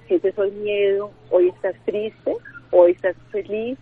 sientes 0.08 0.38
hoy 0.38 0.52
miedo, 0.52 1.10
hoy 1.30 1.48
estás 1.48 1.74
triste, 1.86 2.34
hoy 2.72 2.92
estás 2.92 3.16
feliz, 3.32 3.78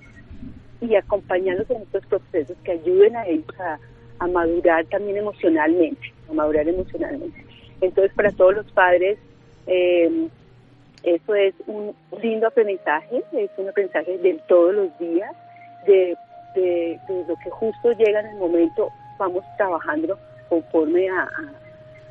y 0.81 0.95
acompañarlos 0.95 1.69
en 1.69 1.83
estos 1.83 2.05
procesos 2.07 2.57
que 2.63 2.71
ayuden 2.71 3.15
a 3.15 3.25
ellos 3.27 3.45
a, 3.59 3.79
madurar 4.27 4.85
también 4.85 5.17
emocionalmente, 5.17 6.13
a 6.29 6.33
madurar 6.33 6.67
emocionalmente. 6.67 7.43
Entonces, 7.81 8.13
para 8.13 8.31
todos 8.31 8.55
los 8.55 8.71
padres, 8.71 9.17
eh, 9.65 10.27
eso 11.03 11.33
es 11.33 11.55
un 11.65 11.95
lindo 12.21 12.45
aprendizaje, 12.47 13.23
es 13.33 13.49
un 13.57 13.69
aprendizaje 13.69 14.19
de 14.19 14.39
todos 14.47 14.75
los 14.75 14.99
días, 14.99 15.31
de, 15.87 16.15
lo 17.27 17.35
que 17.43 17.49
justo 17.49 17.93
llega 17.93 18.19
en 18.19 18.27
el 18.27 18.35
momento, 18.35 18.89
vamos 19.17 19.43
trabajando 19.57 20.19
conforme 20.49 21.09
a, 21.09 21.27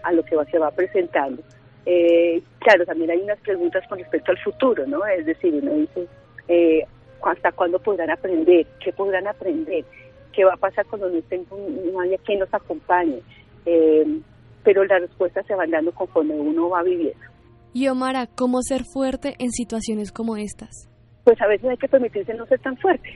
a, 0.03 0.13
lo 0.13 0.25
que 0.25 0.37
se 0.51 0.59
va 0.59 0.73
presentando. 0.73 1.43
Eh, 1.87 2.43
claro, 2.59 2.85
también 2.87 3.11
hay 3.11 3.21
unas 3.21 3.39
preguntas 3.41 3.87
con 3.89 3.99
respecto 3.99 4.33
al 4.33 4.39
futuro, 4.39 4.87
¿no? 4.87 5.07
Es 5.07 5.27
decir, 5.27 5.55
uno 5.55 5.73
dice, 5.75 6.07
eh, 6.49 6.85
hasta 7.25 7.53
cuándo 7.53 7.79
podrán 7.79 8.11
aprender, 8.11 8.67
qué 8.83 8.93
podrán 8.93 9.27
aprender, 9.27 9.85
qué 10.33 10.45
va 10.45 10.55
a 10.55 10.57
pasar 10.57 10.87
cuando 10.87 11.09
no, 11.09 11.19
estén, 11.19 11.47
no 11.93 12.01
haya 12.01 12.17
quien 12.19 12.41
los 12.41 12.53
acompañe. 12.53 13.21
Eh, 13.67 14.21
pero 14.63 14.85
las 14.85 15.01
respuestas 15.01 15.47
se 15.47 15.55
van 15.55 15.71
dando 15.71 15.93
conforme 15.93 16.35
uno 16.35 16.69
va 16.69 16.83
viviendo. 16.83 17.25
Y 17.73 17.89
Omara, 17.89 18.27
¿cómo 18.27 18.63
ser 18.63 18.83
fuerte 18.93 19.35
en 19.39 19.51
situaciones 19.51 20.13
como 20.13 20.37
estas? 20.37 20.89
Pues 21.25 21.41
a 21.41 21.47
veces 21.47 21.71
hay 21.71 21.77
que 21.77 21.89
permitirse 21.89 22.35
no 22.35 22.47
ser 22.47 22.59
tan 22.61 22.77
fuerte. 22.77 23.09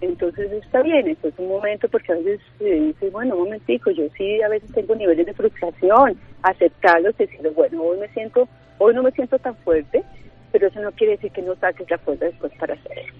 Entonces 0.00 0.50
está 0.50 0.82
bien, 0.82 1.06
esto 1.08 1.28
es 1.28 1.38
un 1.38 1.48
momento 1.48 1.88
porque 1.88 2.12
a 2.12 2.16
veces 2.16 2.40
se 2.58 2.64
dice, 2.64 3.10
bueno, 3.10 3.36
un 3.36 3.44
momentico, 3.44 3.92
yo 3.92 4.04
sí 4.18 4.42
a 4.42 4.48
veces 4.48 4.72
tengo 4.72 4.96
niveles 4.96 5.26
de 5.26 5.32
frustración, 5.32 6.18
aceptarlos, 6.42 7.16
decir, 7.16 7.38
bueno, 7.54 7.82
hoy 7.84 8.00
me 8.00 8.08
siento, 8.08 8.48
hoy 8.78 8.94
no 8.94 9.04
me 9.04 9.12
siento 9.12 9.38
tan 9.38 9.54
fuerte, 9.58 10.02
pero 10.50 10.66
eso 10.66 10.80
no 10.80 10.90
quiere 10.90 11.12
decir 11.12 11.30
que 11.30 11.42
no 11.42 11.54
saques 11.54 11.88
la 11.88 11.98
fuerza 11.98 12.24
después 12.24 12.52
para 12.58 12.74
hacerlo. 12.74 13.14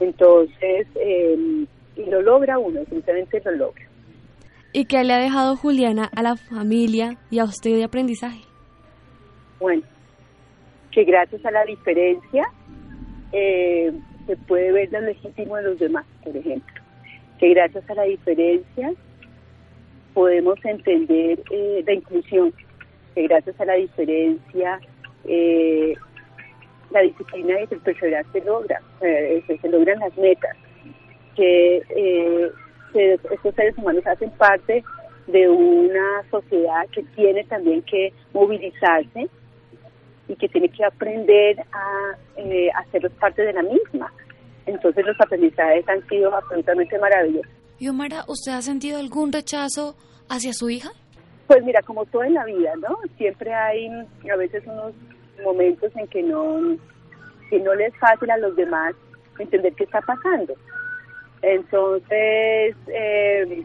Entonces, 0.00 0.86
eh, 0.94 1.66
y 1.96 2.04
lo 2.04 2.22
logra 2.22 2.58
uno, 2.58 2.80
simplemente 2.88 3.40
lo 3.44 3.52
logra. 3.52 3.84
¿Y 4.72 4.84
qué 4.84 5.02
le 5.02 5.14
ha 5.14 5.18
dejado 5.18 5.56
Juliana 5.56 6.10
a 6.14 6.22
la 6.22 6.36
familia 6.36 7.16
y 7.30 7.38
a 7.38 7.44
usted 7.44 7.74
de 7.74 7.84
aprendizaje? 7.84 8.40
Bueno, 9.58 9.82
que 10.92 11.04
gracias 11.04 11.44
a 11.44 11.50
la 11.50 11.64
diferencia 11.64 12.44
eh, 13.32 13.92
se 14.26 14.36
puede 14.36 14.72
ver 14.72 14.92
lo 14.92 15.00
legítimo 15.00 15.56
de 15.56 15.62
los 15.62 15.78
demás, 15.78 16.04
por 16.22 16.36
ejemplo. 16.36 16.82
Que 17.38 17.50
gracias 17.50 17.88
a 17.88 17.94
la 17.94 18.02
diferencia 18.04 18.92
podemos 20.14 20.62
entender 20.64 21.40
eh, 21.50 21.82
la 21.86 21.92
inclusión. 21.94 22.52
Que 23.14 23.22
gracias 23.22 23.58
a 23.60 23.64
la 23.64 23.74
diferencia 23.74 24.80
eh, 25.24 25.94
la 26.90 27.00
disciplina 27.00 27.60
y 27.60 27.68
el 27.70 27.80
perseverar 27.80 28.24
se 28.32 28.40
logra, 28.42 28.80
eh, 29.00 29.42
se, 29.46 29.68
logran 29.68 29.98
las 29.98 30.16
metas, 30.16 30.56
que, 31.34 31.82
eh, 31.88 32.50
estos 32.94 33.54
seres 33.54 33.76
humanos 33.76 34.06
hacen 34.06 34.30
parte 34.32 34.82
de 35.26 35.48
una 35.48 36.24
sociedad 36.30 36.86
que 36.90 37.02
tiene 37.14 37.44
también 37.44 37.82
que 37.82 38.12
movilizarse 38.32 39.28
y 40.26 40.34
que 40.36 40.48
tiene 40.48 40.68
que 40.70 40.84
aprender 40.84 41.60
a 41.72 42.16
eh, 42.36 42.70
hacerlos 42.74 43.12
parte 43.12 43.42
de 43.42 43.52
la 43.52 43.62
misma. 43.62 44.12
Entonces 44.66 45.04
los 45.04 45.20
aprendizajes 45.20 45.86
han 45.88 46.06
sido 46.08 46.34
absolutamente 46.34 46.98
maravillosos. 46.98 47.52
Y 47.78 47.88
Omara, 47.88 48.24
¿usted 48.26 48.52
ha 48.52 48.62
sentido 48.62 48.98
algún 48.98 49.32
rechazo 49.32 49.96
hacia 50.28 50.52
su 50.52 50.68
hija? 50.70 50.90
Pues 51.46 51.62
mira, 51.64 51.80
como 51.82 52.04
todo 52.06 52.24
en 52.24 52.34
la 52.34 52.44
vida, 52.44 52.72
¿no? 52.76 52.98
Siempre 53.16 53.54
hay 53.54 53.88
a 53.88 54.36
veces 54.36 54.62
unos 54.66 54.92
momentos 55.40 55.94
en 55.96 56.06
que 56.08 56.22
no, 56.22 56.76
que 57.50 57.60
no 57.60 57.74
les 57.74 57.92
es 57.92 58.00
fácil 58.00 58.30
a 58.30 58.38
los 58.38 58.54
demás 58.56 58.94
entender 59.38 59.72
qué 59.74 59.84
está 59.84 60.00
pasando. 60.00 60.54
Entonces, 61.42 62.74
eh, 62.88 63.64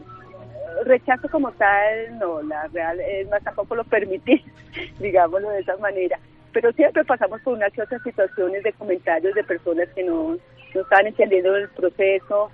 rechazo 0.84 1.28
como 1.28 1.52
tal, 1.52 2.18
no, 2.18 2.42
la 2.42 2.66
real 2.68 3.00
es 3.00 3.28
más 3.28 3.42
tampoco 3.42 3.74
lo 3.74 3.84
permitir, 3.84 4.42
digámoslo 5.00 5.50
de 5.50 5.60
esa 5.60 5.76
manera. 5.78 6.18
Pero 6.52 6.72
siempre 6.72 7.04
pasamos 7.04 7.40
por 7.42 7.54
unas 7.54 7.76
y 7.76 7.80
otras 7.80 8.02
situaciones 8.02 8.62
de 8.62 8.72
comentarios 8.74 9.34
de 9.34 9.42
personas 9.42 9.88
que 9.94 10.04
no, 10.04 10.36
no 10.74 10.80
estaban 10.80 11.08
entendiendo 11.08 11.56
el 11.56 11.68
proceso, 11.70 12.50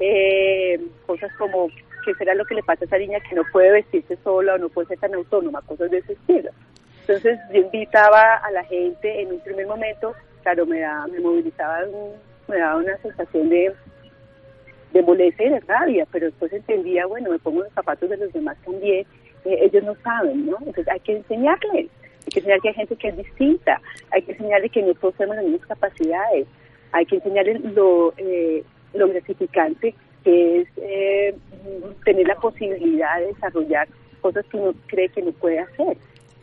eh, 0.00 0.80
cosas 1.06 1.32
como 1.38 1.68
qué 2.04 2.14
será 2.14 2.34
lo 2.34 2.44
que 2.44 2.54
le 2.54 2.62
pasa 2.62 2.84
a 2.84 2.86
esa 2.86 2.98
niña 2.98 3.20
que 3.20 3.34
no 3.34 3.42
puede 3.52 3.72
vestirse 3.72 4.16
sola 4.22 4.54
o 4.54 4.58
no 4.58 4.68
puede 4.68 4.88
ser 4.88 4.98
tan 4.98 5.14
autónoma, 5.14 5.62
cosas 5.62 5.90
de 5.90 5.98
ese 5.98 6.12
estilo. 6.12 6.50
Entonces 7.08 7.38
yo 7.50 7.62
invitaba 7.62 8.36
a 8.36 8.50
la 8.50 8.62
gente 8.64 9.22
en 9.22 9.32
un 9.32 9.40
primer 9.40 9.66
momento, 9.66 10.14
claro, 10.42 10.66
me, 10.66 10.80
da, 10.80 11.06
me 11.06 11.20
movilizaba, 11.20 11.80
me 12.46 12.58
daba 12.58 12.76
una 12.76 12.98
sensación 12.98 13.48
de, 13.48 13.72
de 14.92 15.02
molestia 15.02 15.46
y 15.46 15.50
de 15.50 15.60
rabia, 15.60 16.06
pero 16.12 16.26
después 16.26 16.52
entendía, 16.52 17.06
bueno, 17.06 17.30
me 17.30 17.38
pongo 17.38 17.62
los 17.62 17.72
zapatos 17.72 18.10
de 18.10 18.18
los 18.18 18.30
demás 18.34 18.58
también, 18.62 19.06
eh, 19.46 19.58
ellos 19.62 19.84
no 19.84 19.94
saben, 20.04 20.44
¿no? 20.44 20.58
Entonces 20.58 20.86
hay 20.86 21.00
que 21.00 21.16
enseñarles, 21.16 21.86
hay 21.86 22.30
que 22.30 22.40
enseñar 22.40 22.60
que 22.60 22.68
hay 22.68 22.74
gente 22.74 22.96
que 22.96 23.08
es 23.08 23.16
distinta, 23.16 23.80
hay 24.10 24.20
que 24.20 24.32
enseñarles 24.32 24.70
que 24.70 24.82
no 24.82 24.92
todos 24.92 25.14
tenemos 25.14 25.36
las 25.36 25.46
mismas 25.46 25.66
capacidades, 25.66 26.46
hay 26.92 27.06
que 27.06 27.16
enseñarles 27.16 27.64
lo, 27.74 28.12
eh, 28.18 28.62
lo 28.92 29.08
gratificante 29.08 29.94
que 30.24 30.60
es 30.60 30.68
eh, 30.76 31.34
tener 32.04 32.26
la 32.26 32.34
posibilidad 32.34 33.18
de 33.18 33.28
desarrollar 33.28 33.88
cosas 34.20 34.44
que 34.50 34.58
uno 34.58 34.74
cree 34.88 35.08
que 35.08 35.22
no 35.22 35.32
puede 35.32 35.60
hacer. 35.60 35.96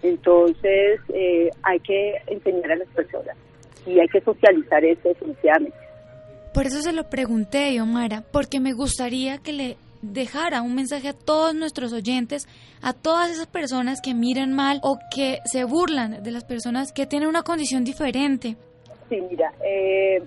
Entonces, 0.05 0.99
eh, 1.13 1.49
hay 1.63 1.79
que 1.79 2.15
enseñar 2.27 2.71
a 2.73 2.75
las 2.75 2.87
personas 2.89 3.35
y 3.87 3.99
hay 3.99 4.07
que 4.07 4.21
socializar 4.21 4.83
eso 4.85 5.09
definitivamente. 5.09 5.77
Por 6.53 6.67
eso 6.67 6.81
se 6.81 6.93
lo 6.93 7.09
pregunté, 7.09 7.81
Omara, 7.81 8.23
porque 8.31 8.59
me 8.59 8.73
gustaría 8.73 9.39
que 9.39 9.51
le 9.51 9.77
dejara 10.01 10.61
un 10.61 10.75
mensaje 10.75 11.09
a 11.09 11.13
todos 11.13 11.55
nuestros 11.55 11.91
oyentes, 11.91 12.47
a 12.83 12.93
todas 12.93 13.31
esas 13.31 13.47
personas 13.47 13.99
que 13.99 14.13
miran 14.13 14.53
mal 14.53 14.79
o 14.83 14.99
que 15.13 15.39
se 15.45 15.63
burlan 15.63 16.21
de 16.21 16.31
las 16.31 16.43
personas 16.43 16.93
que 16.93 17.07
tienen 17.07 17.27
una 17.27 17.41
condición 17.41 17.83
diferente. 17.83 18.55
Sí, 19.09 19.19
mira, 19.29 19.51
eh, 19.65 20.21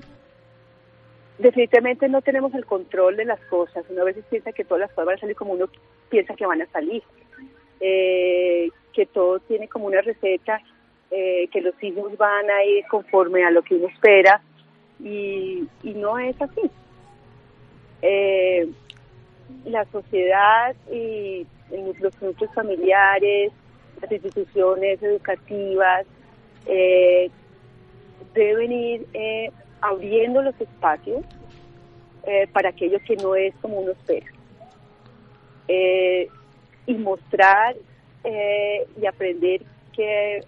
definitivamente 1.39 2.09
no 2.09 2.21
tenemos 2.21 2.53
el 2.55 2.67
control 2.67 3.17
de 3.17 3.25
las 3.25 3.41
cosas. 3.49 3.85
Uno 3.89 4.03
a 4.03 4.07
veces 4.07 4.25
piensa 4.29 4.53
que 4.53 4.65
todas 4.65 4.81
las 4.81 4.91
cosas 4.91 5.07
van 5.07 5.17
a 5.17 5.21
salir 5.21 5.37
como 5.37 5.53
uno 5.53 5.67
piensa 6.11 6.35
que 6.35 6.47
van 6.47 6.63
a 6.63 6.67
salir. 6.67 7.03
Eh, 7.81 8.71
que 8.93 9.07
todo 9.07 9.39
tiene 9.41 9.69
como 9.69 9.87
una 9.87 10.01
receta, 10.01 10.61
eh, 11.11 11.49
que 11.53 11.61
los 11.61 11.81
hijos 11.83 12.17
van 12.19 12.51
a 12.51 12.65
ir 12.65 12.85
conforme 12.91 13.45
a 13.45 13.51
lo 13.51 13.63
que 13.63 13.77
uno 13.77 13.87
espera 13.87 14.43
y, 14.99 15.69
no 15.85 16.19
es 16.19 16.35
así. 16.43 16.63
Eh, 18.03 18.69
la 19.65 19.85
sociedad 19.87 20.75
y 20.93 21.47
los 22.01 22.21
núcleos 22.21 22.53
familiares, 22.55 23.53
las 24.03 24.11
instituciones 24.11 25.03
educativas 25.03 26.05
eh, 26.67 27.31
deben 28.35 28.73
ir 28.73 29.07
abriendo 29.81 30.43
los 30.43 30.61
espacios 30.61 31.25
para 32.53 32.69
aquello 32.69 32.99
que 33.07 33.17
no 33.17 33.35
es 33.35 33.55
como 33.63 33.79
uno 33.79 33.93
espera. 33.93 34.27
Y 36.89 36.95
mostrar 36.95 37.77
eh, 38.25 38.85
y 39.01 39.07
aprender 39.07 39.63
que 39.95 40.41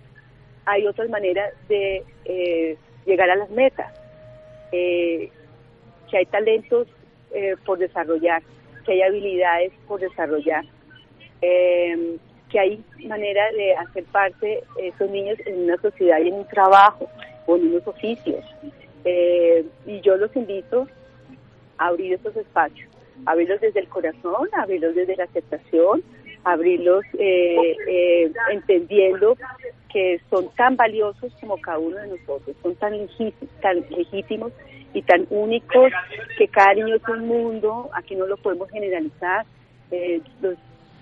hay 0.66 0.87
otras 0.87 1.09
maneras 1.09 1.53
de 1.68 2.03
eh, 2.24 2.76
llegar 3.07 3.31
a 3.31 3.37
las 3.37 3.50
metas. 3.50 3.92
Eh, 4.72 5.31
que 6.11 6.18
hay 6.18 6.26
talentos 6.26 6.88
eh, 7.33 7.55
por 7.64 7.79
desarrollar, 7.79 8.42
que 8.85 8.92
hay 8.92 9.03
habilidades 9.03 9.72
por 9.87 10.00
desarrollar, 10.00 10.64
eh, 11.40 12.16
que 12.50 12.59
hay 12.59 12.85
manera 13.07 13.50
de 13.53 13.74
hacer 13.76 14.05
parte 14.05 14.64
esos 14.81 15.09
niños 15.09 15.38
en 15.46 15.64
una 15.64 15.76
sociedad 15.76 16.18
y 16.20 16.29
en 16.29 16.35
un 16.35 16.48
trabajo 16.48 17.09
o 17.46 17.57
en 17.57 17.68
unos 17.68 17.87
oficios. 17.87 18.44
Eh, 19.05 19.64
y 19.87 20.00
yo 20.00 20.16
los 20.16 20.35
invito 20.35 20.88
a 21.79 21.87
abrir 21.87 22.14
esos 22.14 22.37
espacios, 22.37 22.90
abrirlos 23.24 23.61
desde 23.61 23.81
el 23.81 23.88
corazón, 23.88 24.48
abrirlos 24.53 24.94
desde 24.94 25.16
la 25.16 25.24
aceptación, 25.24 26.03
abrirlos 26.44 27.05
entendiendo 28.50 29.37
que 29.92 30.20
son 30.31 30.48
tan 30.55 30.76
valiosos 30.76 31.33
como 31.40 31.61
cada 31.61 31.79
uno 31.79 31.96
de 31.96 32.09
nosotros, 32.09 32.57
son 32.62 32.74
tan, 32.76 32.94
tan 33.61 33.81
legítimos 33.90 34.53
y 34.94 35.03
tan 35.03 35.26
únicos 35.31 35.92
que 36.38 36.48
cada 36.48 36.74
niño 36.74 36.96
es 36.96 37.09
un 37.09 37.26
mundo, 37.26 37.90
aquí 37.92 38.14
no 38.14 38.26
lo 38.26 38.37
podemos 38.37 38.70
generalizar, 38.70 39.44
eh, 39.90 40.20
los 40.40 40.57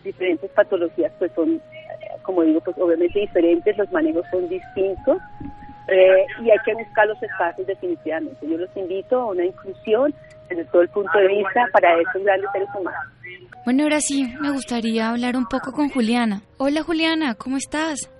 diferentes 0.05 0.51
patologías 0.51 1.12
pues 1.18 1.33
son, 1.35 1.55
eh, 1.55 1.61
como 2.22 2.42
digo, 2.42 2.61
pues 2.61 2.77
obviamente 2.79 3.18
diferentes, 3.18 3.77
los 3.77 3.90
manejos 3.92 4.24
son 4.31 4.48
distintos 4.48 5.18
eh, 5.88 6.27
y 6.42 6.51
hay 6.51 6.59
que 6.64 6.74
buscar 6.74 7.07
los 7.07 7.22
espacios 7.22 7.66
definitivamente. 7.66 8.46
Yo 8.46 8.59
los 8.59 8.74
invito 8.77 9.20
a 9.20 9.27
una 9.27 9.44
inclusión 9.44 10.14
desde 10.48 10.64
todo 10.66 10.83
el 10.83 10.88
punto 10.88 11.18
de 11.18 11.29
vista 11.29 11.66
para 11.72 12.01
esos 12.01 12.22
grandes 12.22 12.51
seres 12.53 12.68
humanos. 12.74 13.12
Bueno, 13.64 13.83
ahora 13.85 14.01
sí, 14.01 14.25
me 14.40 14.51
gustaría 14.51 15.11
hablar 15.11 15.37
un 15.37 15.47
poco 15.47 15.73
con 15.73 15.88
Juliana. 15.90 16.42
Hola 16.57 16.83
Juliana, 16.83 17.35
¿cómo 17.35 17.57
estás? 17.57 18.11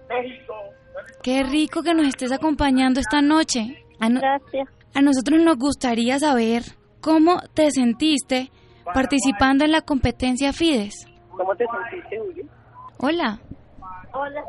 Qué 1.23 1.43
rico 1.43 1.83
que 1.83 1.95
nos 1.95 2.07
estés 2.07 2.33
acompañando 2.33 3.01
esta 3.01 3.23
noche. 3.23 3.85
Gracias. 3.99 4.69
A 4.95 5.01
nosotros 5.01 5.41
nos 5.43 5.57
gustaría 5.57 6.19
saber 6.19 6.63
cómo 7.01 7.41
te 7.55 7.71
sentiste 7.71 8.51
participando 8.95 9.65
en 9.65 9.73
la 9.73 9.83
competencia 9.83 10.53
FIDES. 10.53 11.07
¿Cómo 11.31 11.55
te 11.57 11.65
sentiste, 11.67 12.19
Julio? 12.19 12.45
Hola. 12.99 13.41
Hola. 14.13 14.43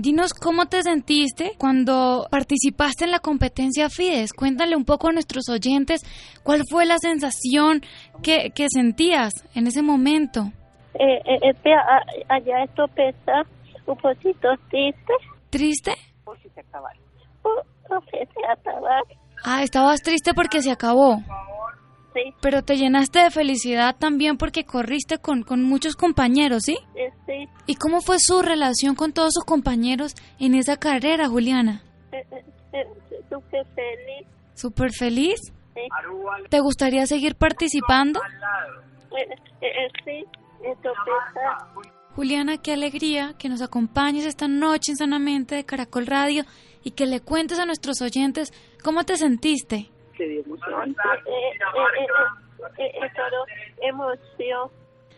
Dinos 0.00 0.32
cómo 0.32 0.64
te 0.64 0.82
sentiste 0.82 1.52
cuando 1.58 2.26
participaste 2.30 3.04
en 3.04 3.10
la 3.10 3.18
competencia 3.18 3.90
FIDES. 3.90 4.32
Cuéntale 4.32 4.74
un 4.74 4.86
poco 4.86 5.08
a 5.08 5.12
nuestros 5.12 5.50
oyentes 5.50 6.00
cuál 6.42 6.62
fue 6.70 6.86
la 6.86 6.96
sensación 6.96 7.82
que, 8.22 8.48
que 8.54 8.68
sentías 8.70 9.34
en 9.54 9.66
ese 9.66 9.82
momento. 9.82 10.52
Eh, 10.94 11.20
eh, 11.26 11.54
allá 12.30 12.64
esto 12.64 12.88
pesa 12.88 13.42
un 13.84 13.96
poquito 13.98 14.48
triste. 14.70 15.12
¿Triste? 15.50 15.92
Porque 16.24 16.48
se 16.48 16.60
acabaron. 16.60 17.02
Porque 17.42 18.26
se 18.32 18.46
acabaron. 18.50 19.18
Ah, 19.44 19.62
estabas 19.62 20.00
triste 20.00 20.32
porque 20.32 20.62
se 20.62 20.70
acabó. 20.70 21.18
Sí. 22.14 22.34
Pero 22.40 22.62
te 22.62 22.76
llenaste 22.76 23.20
de 23.20 23.30
felicidad 23.30 23.96
también 23.96 24.36
porque 24.36 24.64
corriste 24.64 25.18
con, 25.18 25.42
con 25.42 25.62
muchos 25.62 25.94
compañeros, 25.94 26.62
¿sí? 26.64 26.76
Sí. 27.26 27.48
¿Y 27.66 27.76
cómo 27.76 28.00
fue 28.00 28.18
su 28.18 28.42
relación 28.42 28.94
con 28.96 29.12
todos 29.12 29.32
sus 29.34 29.44
compañeros 29.44 30.14
en 30.38 30.54
esa 30.54 30.76
carrera, 30.76 31.28
Juliana? 31.28 31.82
Eh, 32.12 32.24
eh, 32.72 32.86
Súper 33.28 33.64
feliz. 33.74 34.26
¿Súper 34.54 34.90
feliz? 34.92 35.40
Sí. 35.74 35.80
¿Te 36.48 36.60
gustaría 36.60 37.06
seguir 37.06 37.36
participando? 37.36 38.20
Eh, 39.60 39.88
sí. 40.04 40.24
Juliana, 42.14 42.58
qué 42.58 42.72
alegría 42.72 43.34
que 43.38 43.48
nos 43.48 43.62
acompañes 43.62 44.26
esta 44.26 44.48
noche 44.48 44.92
en 44.92 44.96
Sanamente 44.98 45.54
de 45.54 45.64
Caracol 45.64 46.06
Radio 46.06 46.44
y 46.82 46.90
que 46.92 47.06
le 47.06 47.20
cuentes 47.20 47.58
a 47.58 47.66
nuestros 47.66 48.00
oyentes 48.02 48.52
cómo 48.82 49.04
te 49.04 49.16
sentiste. 49.16 49.90
Dio 50.26 50.42
emoción. 50.42 50.96
Eh, 52.78 52.84
eh, 52.84 53.10
todo 53.14 53.46
emoción. 53.80 54.70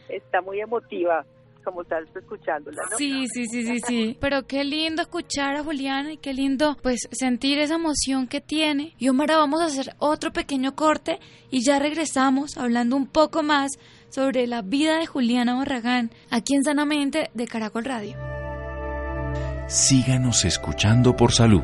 Está 0.08 0.40
muy 0.42 0.60
emotiva, 0.60 1.24
como 1.64 1.82
estás 1.82 2.04
escuchándola, 2.14 2.82
¿no? 2.90 2.96
Sí, 2.96 3.26
sí, 3.28 3.46
sí, 3.46 3.62
sí, 3.64 3.80
sí. 3.80 4.18
Pero 4.20 4.46
qué 4.46 4.64
lindo 4.64 5.02
escuchar 5.02 5.56
a 5.56 5.64
Juliana 5.64 6.12
y 6.12 6.16
qué 6.18 6.34
lindo, 6.34 6.76
pues, 6.82 7.08
sentir 7.12 7.58
esa 7.58 7.76
emoción 7.76 8.26
que 8.26 8.40
tiene. 8.40 8.94
Y 8.98 9.08
Omar, 9.08 9.28
vamos 9.28 9.62
a 9.62 9.66
hacer 9.66 9.94
otro 9.98 10.32
pequeño 10.32 10.74
corte 10.74 11.18
y 11.50 11.64
ya 11.64 11.78
regresamos 11.78 12.58
hablando 12.58 12.96
un 12.96 13.06
poco 13.06 13.42
más 13.42 13.72
sobre 14.10 14.46
la 14.46 14.60
vida 14.60 14.98
de 14.98 15.06
Juliana 15.06 15.54
Barragán, 15.54 16.10
aquí 16.30 16.54
en 16.54 16.64
Sanamente 16.64 17.30
de 17.32 17.46
Caracol 17.46 17.84
Radio. 17.84 18.16
Síganos 19.68 20.44
escuchando 20.44 21.16
por 21.16 21.32
salud. 21.32 21.62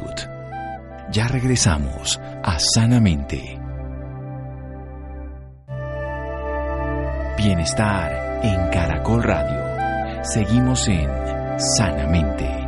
Ya 1.11 1.29
regresamos 1.29 2.19
a 2.49 2.59
Sanamente. 2.59 3.61
Bienestar 7.37 8.41
en 8.43 8.71
Caracol 8.71 9.23
Radio. 9.23 10.25
Seguimos 10.25 10.89
en 10.89 11.11
Sanamente. 11.59 12.68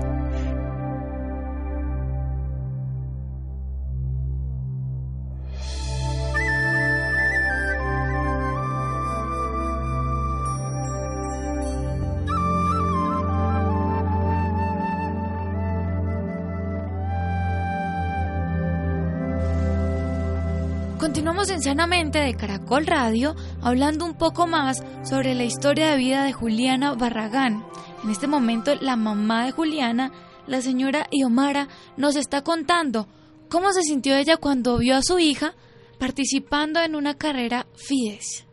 De 21.81 22.37
Caracol 22.39 22.85
Radio 22.87 23.35
hablando 23.63 24.05
un 24.05 24.13
poco 24.13 24.47
más 24.47 24.85
sobre 25.03 25.35
la 25.35 25.45
historia 25.45 25.91
de 25.91 25.97
vida 25.97 26.25
de 26.25 26.33
Juliana 26.35 26.93
Barragán. 26.93 27.65
En 28.05 28.11
este 28.11 28.27
momento 28.27 28.75
la 28.83 28.97
mamá 28.97 29.47
de 29.47 29.53
Juliana, 29.53 30.13
la 30.47 30.61
señora 30.61 31.07
Iomara, 31.11 31.69
nos 31.97 32.17
está 32.17 32.43
contando 32.43 33.07
cómo 33.49 33.73
se 33.73 33.81
sintió 33.81 34.15
ella 34.15 34.37
cuando 34.37 34.77
vio 34.77 34.95
a 34.95 35.01
su 35.01 35.19
hija 35.19 35.55
participando 35.99 36.81
en 36.81 36.97
una 36.97 37.17
carrera 37.17 37.65
FIDES. 37.77 38.47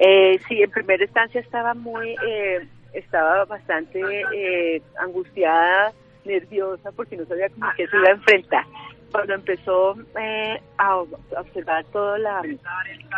Eh, 0.00 0.40
sí, 0.48 0.60
en 0.60 0.70
primera 0.72 1.04
instancia 1.04 1.40
estaba 1.40 1.74
muy, 1.74 2.10
eh, 2.10 2.66
estaba 2.94 3.44
bastante 3.44 4.00
eh, 4.34 4.82
angustiada, 4.98 5.92
nerviosa, 6.24 6.90
porque 6.90 7.16
no 7.16 7.26
sabía 7.26 7.48
cómo 7.50 7.68
que 7.76 7.86
se 7.86 7.96
iba 7.96 8.08
a 8.08 8.14
enfrentar 8.16 8.64
cuando 9.12 9.34
empezó 9.34 9.94
eh, 10.18 10.60
a 10.78 10.96
observar 10.96 11.84
toda 11.92 12.18
la, 12.18 12.42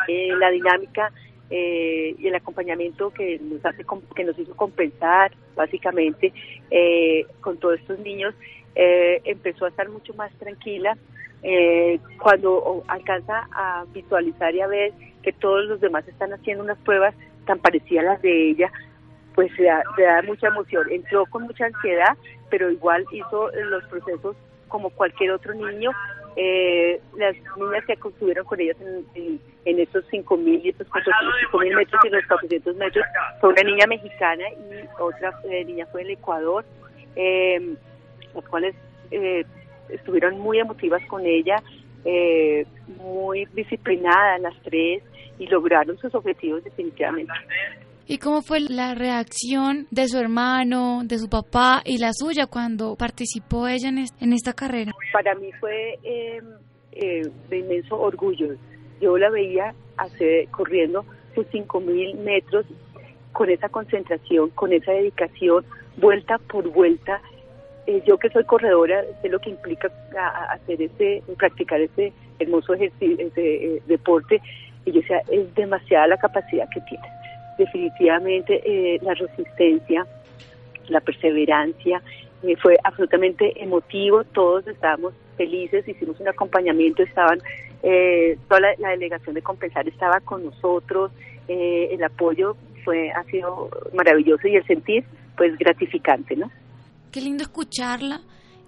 eh, 0.08 0.32
la 0.36 0.50
dinámica 0.50 1.12
eh, 1.50 2.14
y 2.18 2.26
el 2.26 2.34
acompañamiento 2.34 3.10
que 3.12 3.38
nos 3.38 3.64
hace 3.64 3.84
que 4.14 4.24
nos 4.24 4.38
hizo 4.38 4.56
compensar 4.56 5.32
básicamente 5.54 6.32
con 7.40 7.58
todos 7.58 7.78
estos 7.78 7.98
niños 8.00 8.34
empezó 8.74 9.66
a 9.66 9.68
estar 9.68 9.88
mucho 9.88 10.14
más 10.14 10.32
tranquila 10.38 10.96
cuando 12.18 12.82
alcanza 12.88 13.48
a 13.52 13.84
visualizar 13.92 14.54
y 14.54 14.62
a 14.62 14.66
ver 14.66 14.92
que 15.22 15.32
todos 15.32 15.66
los 15.66 15.80
demás 15.80 16.08
están 16.08 16.32
haciendo 16.32 16.64
unas 16.64 16.78
pruebas 16.78 17.14
tan 17.46 17.58
parecidas 17.60 18.04
a 18.04 18.08
las 18.08 18.22
de 18.22 18.50
ella 18.50 18.72
pues 19.34 19.56
le 19.58 19.66
da, 19.66 19.82
le 19.96 20.04
da 20.04 20.22
mucha 20.22 20.46
emoción. 20.46 20.86
Entró 20.90 21.26
con 21.26 21.42
mucha 21.42 21.66
ansiedad 21.66 22.16
pero 22.50 22.70
igual 22.70 23.04
hizo 23.12 23.50
los 23.50 23.84
procesos 23.84 24.36
como 24.74 24.90
cualquier 24.90 25.30
otro 25.30 25.54
niño. 25.54 25.92
Eh, 26.34 27.00
las 27.16 27.36
niñas 27.56 27.84
que 27.86 27.92
estuvieron 27.92 28.44
con 28.44 28.60
ellas 28.60 28.76
en, 28.80 29.40
en, 29.64 29.78
esos 29.78 30.04
5.000 30.10 30.64
y 30.64 30.70
esos 30.70 30.88
5.000 30.88 31.76
metros 31.76 32.00
y 32.04 32.08
los 32.08 32.26
400 32.26 32.74
metros 32.74 33.06
fue 33.40 33.50
una 33.50 33.62
niña 33.62 33.86
mexicana 33.86 34.42
y 34.50 34.88
otra 34.98 35.32
niña 35.64 35.86
fue 35.92 36.02
del 36.02 36.14
Ecuador, 36.14 36.64
eh, 37.14 37.76
las 38.34 38.44
cuales 38.48 38.74
eh, 39.12 39.44
estuvieron 39.90 40.40
muy 40.40 40.58
emotivas 40.58 41.06
con 41.06 41.24
ella, 41.24 41.62
eh, 42.04 42.66
muy 42.96 43.44
disciplinadas 43.54 44.40
las 44.40 44.60
tres 44.64 45.04
y 45.38 45.46
lograron 45.46 45.96
sus 45.98 46.12
objetivos 46.16 46.64
definitivamente. 46.64 47.32
¿Y 48.06 48.18
cómo 48.18 48.42
fue 48.42 48.60
la 48.60 48.94
reacción 48.94 49.86
de 49.90 50.08
su 50.08 50.18
hermano, 50.18 51.00
de 51.04 51.18
su 51.18 51.30
papá 51.30 51.80
y 51.86 51.96
la 51.96 52.12
suya 52.12 52.46
cuando 52.46 52.96
participó 52.96 53.66
ella 53.66 53.88
en, 53.88 54.32
esta 54.34 54.52
carrera? 54.52 54.92
Para 55.10 55.34
mí 55.36 55.50
fue 55.58 55.98
em, 56.02 56.44
eh, 56.92 57.22
de 57.48 57.58
inmenso 57.58 57.98
orgullo. 57.98 58.56
Yo 59.00 59.16
la 59.16 59.30
veía 59.30 59.74
hacer, 59.96 60.48
corriendo 60.50 61.06
sus 61.34 61.46
5.000 61.46 62.16
metros 62.16 62.66
con 63.32 63.48
esa 63.48 63.70
concentración, 63.70 64.50
con 64.50 64.74
esa 64.74 64.92
dedicación, 64.92 65.64
vuelta 65.96 66.36
por 66.36 66.68
vuelta. 66.68 67.22
Eh, 67.86 68.02
yo 68.06 68.18
que 68.18 68.28
soy 68.28 68.44
corredora 68.44 69.02
sé 69.22 69.30
lo 69.30 69.38
que 69.38 69.48
implica 69.48 69.90
hacer 70.50 70.82
ese, 70.82 71.22
practicar 71.38 71.80
ese 71.80 72.12
hermoso 72.38 72.74
ejercicio, 72.74 73.16
ese, 73.18 73.76
eh, 73.76 73.82
deporte. 73.86 74.42
Y 74.84 74.92
yo 74.92 75.00
decía, 75.00 75.22
es 75.30 75.54
demasiada 75.54 76.08
la 76.08 76.18
capacidad 76.18 76.68
que 76.68 76.82
tiene 76.82 77.13
definitivamente 77.58 78.60
eh, 78.64 78.98
la 79.02 79.14
resistencia, 79.14 80.06
la 80.88 81.00
perseverancia, 81.00 82.02
eh, 82.42 82.56
fue 82.56 82.76
absolutamente 82.84 83.62
emotivo, 83.62 84.22
todos 84.24 84.66
estábamos 84.66 85.14
felices, 85.36 85.88
hicimos 85.88 86.20
un 86.20 86.28
acompañamiento, 86.28 87.02
estaban 87.02 87.38
eh, 87.82 88.38
toda 88.48 88.60
la, 88.78 88.90
delegación 88.90 89.34
de 89.34 89.42
Compensar 89.42 89.88
estaba 89.88 90.20
con 90.20 90.44
nosotros, 90.44 91.10
eh, 91.48 91.88
el 91.92 92.02
apoyo 92.04 92.56
fue 92.84 93.10
ha 93.10 93.24
sido 93.24 93.70
maravilloso 93.94 94.46
y 94.46 94.56
el 94.56 94.66
sentir 94.66 95.04
pues 95.36 95.56
gratificante, 95.58 96.36
¿no? 96.36 96.50
Qué 97.10 97.20
lindo 97.20 97.44
escucharla 97.44 98.20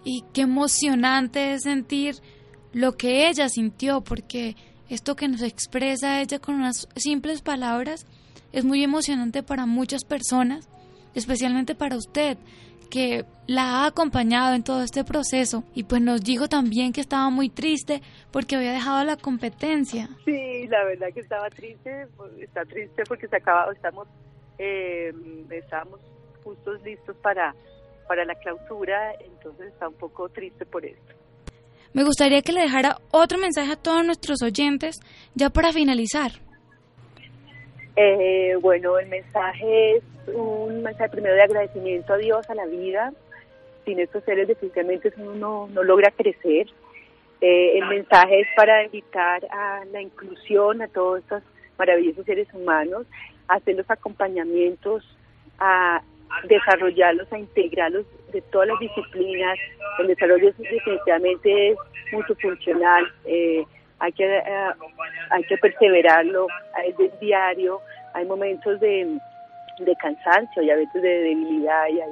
y 0.05 0.25
qué 0.33 0.43
emocionante 0.43 1.53
es 1.53 1.63
sentir 1.63 2.15
lo 2.73 2.93
que 2.93 3.29
ella 3.29 3.49
sintió, 3.49 4.01
porque 4.01 4.55
esto 4.89 5.17
que 5.17 5.29
nos 5.29 5.43
expresa 5.43 6.21
ella 6.21 6.39
con 6.39 6.55
unas 6.55 6.89
simples 6.97 7.43
palabras 7.43 8.07
es 8.57 8.65
muy 8.65 8.83
emocionante 8.83 9.43
para 9.43 9.67
muchas 9.67 10.03
personas, 10.05 10.67
especialmente 11.15 11.75
para 11.75 11.95
usted, 11.95 12.39
que 12.91 13.27
la 13.47 13.83
ha 13.83 13.87
acompañado 13.87 14.55
en 14.55 14.65
todo 14.65 14.83
este 14.83 15.05
proceso 15.05 15.63
y 15.75 15.85
pues 15.85 16.01
nos 16.01 16.23
dijo 16.25 16.49
también 16.49 16.95
que 16.95 17.03
estaba 17.03 17.29
muy 17.29 17.51
triste 17.51 18.01
porque 18.31 18.57
había 18.57 18.73
dejado 18.73 19.05
la 19.05 19.19
competencia. 19.19 20.09
Sí, 20.25 20.67
la 20.69 20.85
verdad 20.85 21.09
que 21.13 21.21
estaba 21.21 21.51
triste, 21.51 22.07
está 22.41 22.65
triste 22.65 23.03
porque 23.07 23.29
se 23.29 23.37
acaba, 23.37 23.71
estamos, 23.75 24.09
eh, 24.57 25.13
estábamos 25.51 26.01
justos 26.43 26.83
listos 26.83 27.15
para, 27.19 27.55
para 28.09 28.25
la 28.25 28.37
clausura, 28.37 29.13
entonces 29.21 29.67
está 29.67 29.87
un 29.87 29.97
poco 29.97 30.31
triste 30.31 30.65
por 30.65 30.87
esto. 30.87 31.13
Me 31.93 32.05
gustaría 32.05 32.41
que 32.41 32.55
le 32.55 32.63
dejara 32.63 32.97
otro 33.11 33.37
mensaje 33.37 33.73
a 33.73 33.77
todos 33.77 34.03
nuestros 34.03 34.41
oyentes 34.41 34.97
ya 35.35 35.51
para 35.51 35.75
finalizar. 35.75 36.46
Eh, 37.97 38.57
bueno, 38.61 38.99
el 38.99 39.09
mensaje 39.09 39.97
es 39.97 40.03
un 40.35 40.83
mensaje 40.83 41.09
primero 41.11 41.35
de 41.35 41.43
agradecimiento 41.43 42.13
a 42.13 42.19
Dios, 42.19 42.49
a 42.51 42.55
la 42.55 42.67
vida. 42.67 43.13
Sin 43.85 43.99
estos 44.01 44.23
seres 44.25 44.49
definitivamente 44.49 45.13
uno 45.17 45.69
no, 45.73 45.83
logra 45.83 46.11
crecer. 46.11 46.67
Eh, 47.41 47.79
el 47.79 47.87
mensaje 47.89 48.41
es 48.41 48.49
para 48.55 48.85
invitar 48.85 49.47
a 49.51 49.85
la 49.93 50.03
inclusión 50.03 50.83
a 50.83 50.89
todos 50.89 51.21
estos 51.21 51.43
maravillosos 51.79 52.25
seres 52.25 52.49
humanos, 52.53 53.07
hacer 53.49 53.77
los 53.77 53.91
acompañamientos, 53.91 55.05
a 55.59 56.03
desarrollarlos, 56.49 57.33
a 57.33 57.39
integrarlos 57.39 58.05
de 58.33 58.43
todas 58.43 58.69
las 58.69 58.79
disciplinas. 58.79 59.59
El 59.99 60.09
desarrollo 60.09 60.53
definitivamente 60.59 61.71
es 61.71 61.79
multifuncional, 62.13 63.11
eh, 63.25 63.65
hay, 63.99 64.13
que, 64.13 64.25
eh, 64.25 64.43
hay 65.31 65.45
que 65.45 65.57
perseverarlo, 65.59 66.47
es 66.85 67.21
diario, 67.21 67.81
hay 68.15 68.25
momentos 68.25 68.81
de, 68.81 69.19
de 69.79 69.97
cansancio 69.97 70.63
y 70.63 70.71
a 70.71 70.77
veces 70.77 71.03
de 71.03 71.09
debilidad 71.09 71.89
y 71.89 72.01
hay 72.01 72.11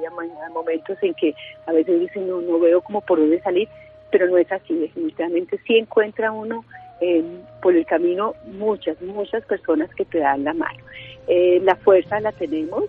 momentos 0.53 0.97
en 1.01 1.13
que 1.13 1.35
a 1.65 1.71
veces 1.71 1.99
dicen 1.99 2.27
no, 2.27 2.41
no 2.41 2.59
veo 2.59 2.81
como 2.81 3.01
por 3.01 3.19
dónde 3.19 3.41
salir, 3.41 3.67
pero 4.11 4.27
no 4.27 4.37
es 4.37 4.51
así, 4.51 4.73
definitivamente 4.75 5.59
sí 5.65 5.77
encuentra 5.77 6.31
uno 6.31 6.65
eh, 7.01 7.23
por 7.61 7.75
el 7.75 7.85
camino 7.85 8.33
muchas, 8.45 9.01
muchas 9.01 9.43
personas 9.45 9.93
que 9.95 10.05
te 10.05 10.19
dan 10.19 10.43
la 10.43 10.53
mano. 10.53 10.83
la 11.27 11.75
fuerza 11.75 12.19
la 12.19 12.31
tenemos, 12.31 12.85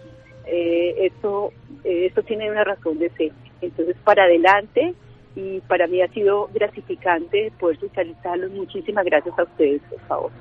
eh, 0.46 1.06
esto, 1.06 1.52
eh, 1.84 2.06
esto 2.06 2.22
tiene 2.22 2.50
una 2.50 2.64
razón 2.64 2.98
de 2.98 3.10
ser. 3.10 3.32
Entonces, 3.60 3.96
para 4.04 4.24
adelante, 4.24 4.94
y 5.36 5.60
para 5.60 5.86
mí 5.86 6.02
ha 6.02 6.08
sido 6.08 6.48
gratificante 6.52 7.52
poder 7.60 7.78
socializarlos. 7.78 8.50
Muchísimas 8.52 9.04
gracias 9.04 9.38
a 9.38 9.44
ustedes, 9.44 9.82
por 9.82 10.00
favor. 10.08 10.32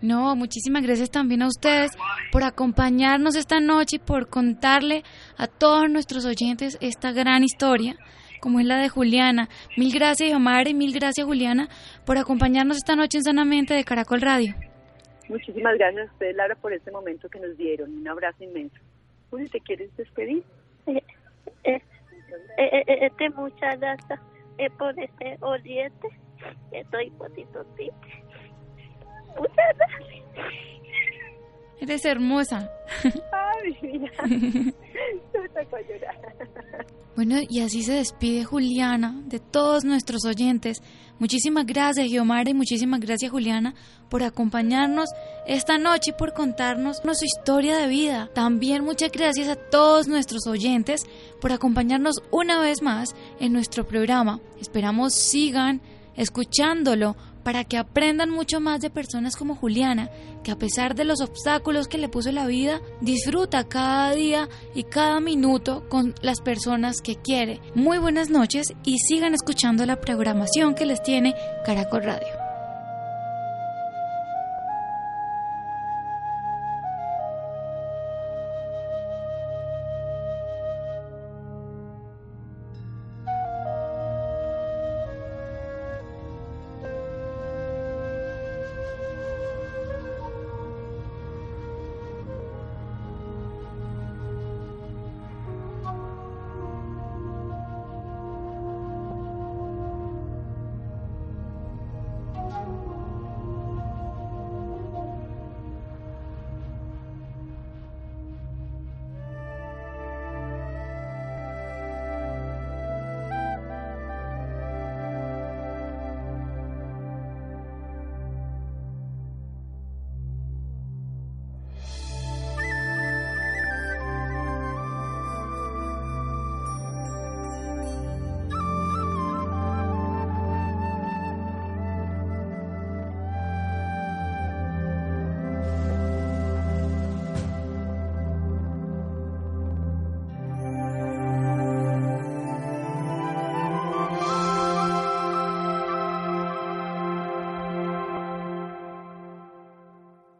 No, 0.00 0.36
muchísimas 0.36 0.82
gracias 0.84 1.10
también 1.10 1.42
a 1.42 1.48
ustedes 1.48 1.90
por 2.30 2.44
acompañarnos 2.44 3.34
esta 3.34 3.58
noche 3.58 3.96
y 3.96 3.98
por 3.98 4.28
contarle 4.28 5.02
a 5.36 5.48
todos 5.48 5.90
nuestros 5.90 6.24
oyentes 6.24 6.78
esta 6.80 7.10
gran 7.10 7.42
historia, 7.42 7.96
como 8.40 8.60
es 8.60 8.66
la 8.66 8.78
de 8.78 8.88
Juliana. 8.88 9.48
Mil 9.76 9.92
gracias, 9.92 10.32
Omar, 10.32 10.68
y 10.68 10.74
mil 10.74 10.92
gracias, 10.92 11.26
Juliana, 11.26 11.68
por 12.06 12.16
acompañarnos 12.18 12.76
esta 12.76 12.94
noche 12.94 13.18
en 13.18 13.24
Sanamente 13.24 13.74
de 13.74 13.82
Caracol 13.82 14.20
Radio. 14.20 14.54
Muchísimas 15.28 15.76
gracias 15.76 16.08
a 16.08 16.12
ustedes, 16.12 16.36
Laura, 16.36 16.54
por 16.54 16.72
este 16.72 16.92
momento 16.92 17.28
que 17.28 17.40
nos 17.40 17.56
dieron. 17.56 17.98
Un 17.98 18.06
abrazo 18.06 18.44
inmenso. 18.44 18.76
Uy, 19.30 19.48
¿te 19.48 19.58
quieres 19.60 19.94
despedir? 19.96 20.44
Eh, 22.56 22.70
eh, 22.72 22.84
eh, 22.86 22.98
este 23.02 23.30
muchacho 23.30 23.86
es 24.58 24.72
por 24.72 24.98
ese 24.98 25.38
oriente. 25.40 26.08
Estoy 26.72 27.10
triste. 27.76 28.24
Muchas 29.38 29.76
gracias. 29.76 30.77
Eres 31.80 32.04
hermosa. 32.04 32.70
Ay, 33.04 33.76
mira. 33.82 34.10
a 34.18 35.80
llorar. 35.82 36.86
Bueno, 37.18 37.36
y 37.48 37.62
así 37.62 37.82
se 37.82 37.94
despide 37.94 38.44
Juliana 38.44 39.20
de 39.26 39.40
todos 39.40 39.84
nuestros 39.84 40.24
oyentes. 40.24 40.82
Muchísimas 41.18 41.66
gracias, 41.66 42.06
Guiomar, 42.06 42.46
y 42.46 42.54
muchísimas 42.54 43.00
gracias, 43.00 43.32
Juliana, 43.32 43.74
por 44.08 44.22
acompañarnos 44.22 45.10
esta 45.44 45.78
noche 45.78 46.10
y 46.10 46.12
por 46.16 46.32
contarnos 46.32 46.98
su 46.98 47.24
historia 47.24 47.76
de 47.76 47.88
vida. 47.88 48.30
También 48.32 48.84
muchas 48.84 49.10
gracias 49.10 49.48
a 49.48 49.56
todos 49.56 50.06
nuestros 50.06 50.46
oyentes 50.46 51.06
por 51.40 51.50
acompañarnos 51.50 52.22
una 52.30 52.60
vez 52.60 52.82
más 52.82 53.16
en 53.40 53.52
nuestro 53.52 53.84
programa. 53.84 54.40
Esperamos 54.60 55.14
sigan 55.14 55.82
escuchándolo 56.14 57.16
para 57.42 57.64
que 57.64 57.78
aprendan 57.78 58.30
mucho 58.30 58.60
más 58.60 58.80
de 58.80 58.90
personas 58.90 59.36
como 59.36 59.54
Juliana, 59.54 60.10
que 60.42 60.50
a 60.50 60.56
pesar 60.56 60.94
de 60.94 61.04
los 61.04 61.20
obstáculos 61.20 61.88
que 61.88 61.98
le 61.98 62.08
puso 62.08 62.32
la 62.32 62.46
vida, 62.46 62.80
disfruta 63.00 63.68
cada 63.68 64.12
día 64.12 64.48
y 64.74 64.84
cada 64.84 65.20
minuto 65.20 65.88
con 65.88 66.14
las 66.22 66.40
personas 66.40 67.00
que 67.02 67.16
quiere. 67.16 67.60
Muy 67.74 67.98
buenas 67.98 68.30
noches 68.30 68.66
y 68.84 68.98
sigan 68.98 69.34
escuchando 69.34 69.86
la 69.86 70.00
programación 70.00 70.74
que 70.74 70.86
les 70.86 71.02
tiene 71.02 71.34
Caracol 71.64 72.04
Radio. 72.04 72.37